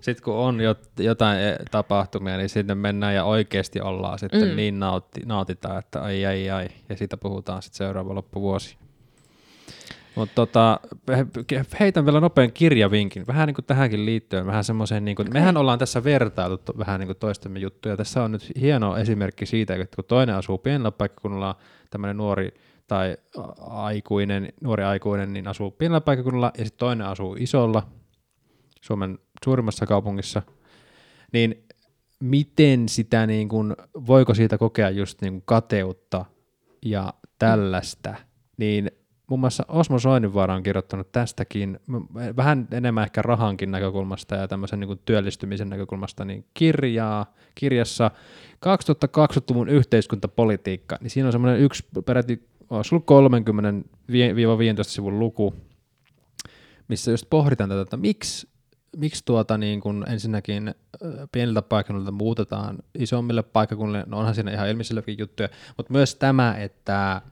sitten 0.00 0.24
kun 0.24 0.34
on 0.34 0.60
jot, 0.60 0.78
jotain 0.98 1.38
e- 1.40 1.56
tapahtumia, 1.70 2.36
niin 2.36 2.48
sinne 2.48 2.74
mennään 2.74 3.14
ja 3.14 3.24
oikeasti 3.24 3.80
ollaan 3.80 4.18
sitten 4.18 4.48
Mm. 4.48 4.56
niin 4.56 4.78
nautti, 4.80 5.20
nautitaan, 5.26 5.78
että 5.78 6.02
ai 6.02 6.26
ai 6.26 6.50
ai. 6.50 6.68
Ja 6.88 6.96
siitä 6.96 7.16
puhutaan 7.16 7.62
sitten 7.62 7.76
seuraava 7.78 8.14
loppuvuosi. 8.14 8.76
Mutta 10.14 10.34
tota, 10.34 10.80
he- 11.16 11.64
heitän 11.80 12.04
vielä 12.04 12.20
nopean 12.20 12.52
kirjavinkin, 12.52 13.26
vähän 13.26 13.46
niin 13.46 13.54
kuin 13.54 13.64
tähänkin 13.64 14.06
liittyen, 14.06 14.46
vähän 14.46 14.64
semmoiseen, 14.64 15.04
niin 15.04 15.16
kuin, 15.16 15.28
Okei. 15.28 15.40
mehän 15.40 15.56
ollaan 15.56 15.78
tässä 15.78 16.04
vertailtu 16.04 16.72
vähän 16.78 17.00
niin 17.00 17.08
kuin 17.08 17.16
toistemme 17.16 17.58
juttuja. 17.58 17.96
Tässä 17.96 18.22
on 18.22 18.32
nyt 18.32 18.52
hieno 18.60 18.96
esimerkki 18.96 19.46
siitä, 19.46 19.74
että 19.74 19.96
kun 19.96 20.04
toinen 20.04 20.34
asuu 20.34 20.58
pienellä 20.58 20.90
paikkakunnalla, 20.90 21.56
tämmöinen 21.90 22.16
nuori 22.16 22.54
tai 22.88 23.16
aikuinen, 23.60 24.52
nuori 24.60 24.84
aikuinen, 24.84 25.32
niin 25.32 25.48
asuu 25.48 25.70
pienellä 25.70 26.00
paikkakunnalla, 26.00 26.52
ja 26.58 26.64
sitten 26.64 26.78
toinen 26.78 27.06
asuu 27.06 27.36
isolla, 27.40 27.88
Suomen 28.80 29.18
suurimmassa 29.44 29.86
kaupungissa, 29.86 30.42
niin 31.32 31.64
miten 32.20 32.88
sitä, 32.88 33.26
niin 33.26 33.48
kuin, 33.48 33.76
voiko 34.06 34.34
siitä 34.34 34.58
kokea 34.58 34.90
just 34.90 35.22
niin 35.22 35.42
kateutta 35.44 36.24
ja 36.82 37.14
tällaista, 37.38 38.14
niin 38.56 38.90
muun 39.28 39.40
muassa 39.40 39.64
Osmo 39.68 39.98
Soininvaara 39.98 40.54
on 40.54 40.62
kirjoittanut 40.62 41.12
tästäkin, 41.12 41.80
vähän 42.36 42.68
enemmän 42.72 43.04
ehkä 43.04 43.22
rahankin 43.22 43.70
näkökulmasta 43.70 44.34
ja 44.34 44.48
tämmöisen 44.48 44.80
niin 44.80 44.88
kuin 44.88 45.00
työllistymisen 45.04 45.70
näkökulmasta, 45.70 46.24
niin 46.24 46.44
kirjaa, 46.54 47.34
kirjassa 47.54 48.10
2020-luvun 48.66 49.68
yhteiskuntapolitiikka, 49.68 50.98
niin 51.00 51.10
siinä 51.10 51.26
on 51.28 51.32
semmoinen 51.32 51.60
yksi 51.60 51.84
peräti, 52.04 52.48
olisi 52.70 52.94
ollut 52.94 53.06
30-15 54.80 54.84
sivun 54.84 55.18
luku, 55.18 55.54
missä 56.88 57.10
just 57.10 57.26
pohditaan 57.30 57.70
tätä, 57.70 57.82
että 57.82 57.96
miksi, 57.96 58.48
miksi 58.96 59.22
tuota 59.24 59.58
niin 59.58 59.80
kun 59.80 60.04
ensinnäkin 60.08 60.74
pieniltä 61.32 61.62
paikkakunnilta 61.62 62.12
muutetaan 62.12 62.78
isommille 62.98 63.42
paikkakunnille, 63.42 64.04
no 64.06 64.18
onhan 64.18 64.34
siinä 64.34 64.52
ihan 64.52 64.68
ilmiselviäkin 64.68 65.18
juttuja, 65.18 65.48
mutta 65.76 65.92
myös 65.92 66.14
tämä, 66.14 66.54
että 66.54 67.22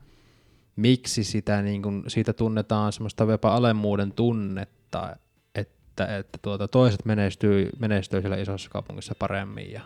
miksi 0.77 1.23
sitä 1.23 1.61
niin 1.61 1.81
kun, 1.81 2.03
siitä 2.07 2.33
tunnetaan 2.33 2.93
semmoista 2.93 3.23
jopa 3.23 3.55
alemmuuden 3.55 4.11
tunnetta, 4.11 5.15
että, 5.55 6.17
että 6.17 6.39
tuota, 6.41 6.67
toiset 6.67 7.05
menestyy, 7.05 7.69
menestyy 7.79 8.21
siellä 8.21 8.37
isossa 8.37 8.69
kaupungissa 8.69 9.15
paremmin 9.19 9.71
ja 9.71 9.81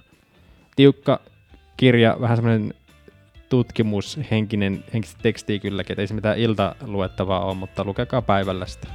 tiukka 0.76 1.20
kirja, 1.78 2.18
vähän 2.22 2.38
semmoinen 2.38 2.74
tutkimushenkinen 3.50 4.84
henkistä 4.94 5.20
tekstiä 5.22 5.60
kylläkin, 5.60 5.94
että 5.94 6.02
ei 6.02 6.08
se 6.08 6.14
mitään 6.14 6.40
iltaluettavaa 6.40 7.46
ole, 7.46 7.56
mutta 7.56 7.84
lukekaa 7.84 8.22
päivällä 8.22 8.66
sitä. 8.66 8.88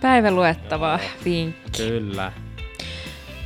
Päiväluettavaa 0.00 0.98
vinkki. 1.24 1.82
Kyllä. 1.82 2.32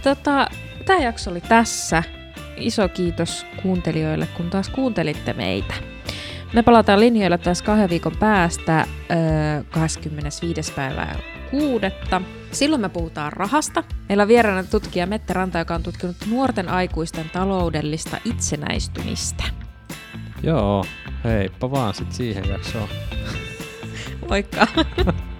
Tota, 0.02 0.46
tämä 0.86 0.98
jakso 0.98 1.30
oli 1.30 1.40
tässä. 1.40 2.02
Iso 2.62 2.88
kiitos 2.88 3.46
kuuntelijoille, 3.62 4.26
kun 4.26 4.50
taas 4.50 4.68
kuuntelitte 4.68 5.32
meitä. 5.32 5.74
Me 6.52 6.62
palataan 6.62 7.00
linjoilla 7.00 7.38
taas 7.38 7.62
kahden 7.62 7.90
viikon 7.90 8.16
päästä, 8.20 8.86
öö, 9.10 9.64
25. 9.70 10.72
päivää 10.72 11.18
kuudetta. 11.50 12.22
Silloin 12.50 12.80
me 12.82 12.88
puhutaan 12.88 13.32
rahasta. 13.32 13.84
Meillä 14.08 14.22
on 14.22 14.28
vieraana 14.28 14.64
tutkija 14.64 15.06
Mette 15.06 15.32
Ranta, 15.32 15.58
joka 15.58 15.74
on 15.74 15.82
tutkinut 15.82 16.16
nuorten 16.30 16.68
aikuisten 16.68 17.30
taloudellista 17.30 18.16
itsenäistymistä. 18.24 19.44
Joo, 20.42 20.84
heippa 21.24 21.70
vaan 21.70 21.94
sit 21.94 22.12
siihen 22.12 22.48
jaksoon. 22.48 22.88
Moikka! 24.28 24.66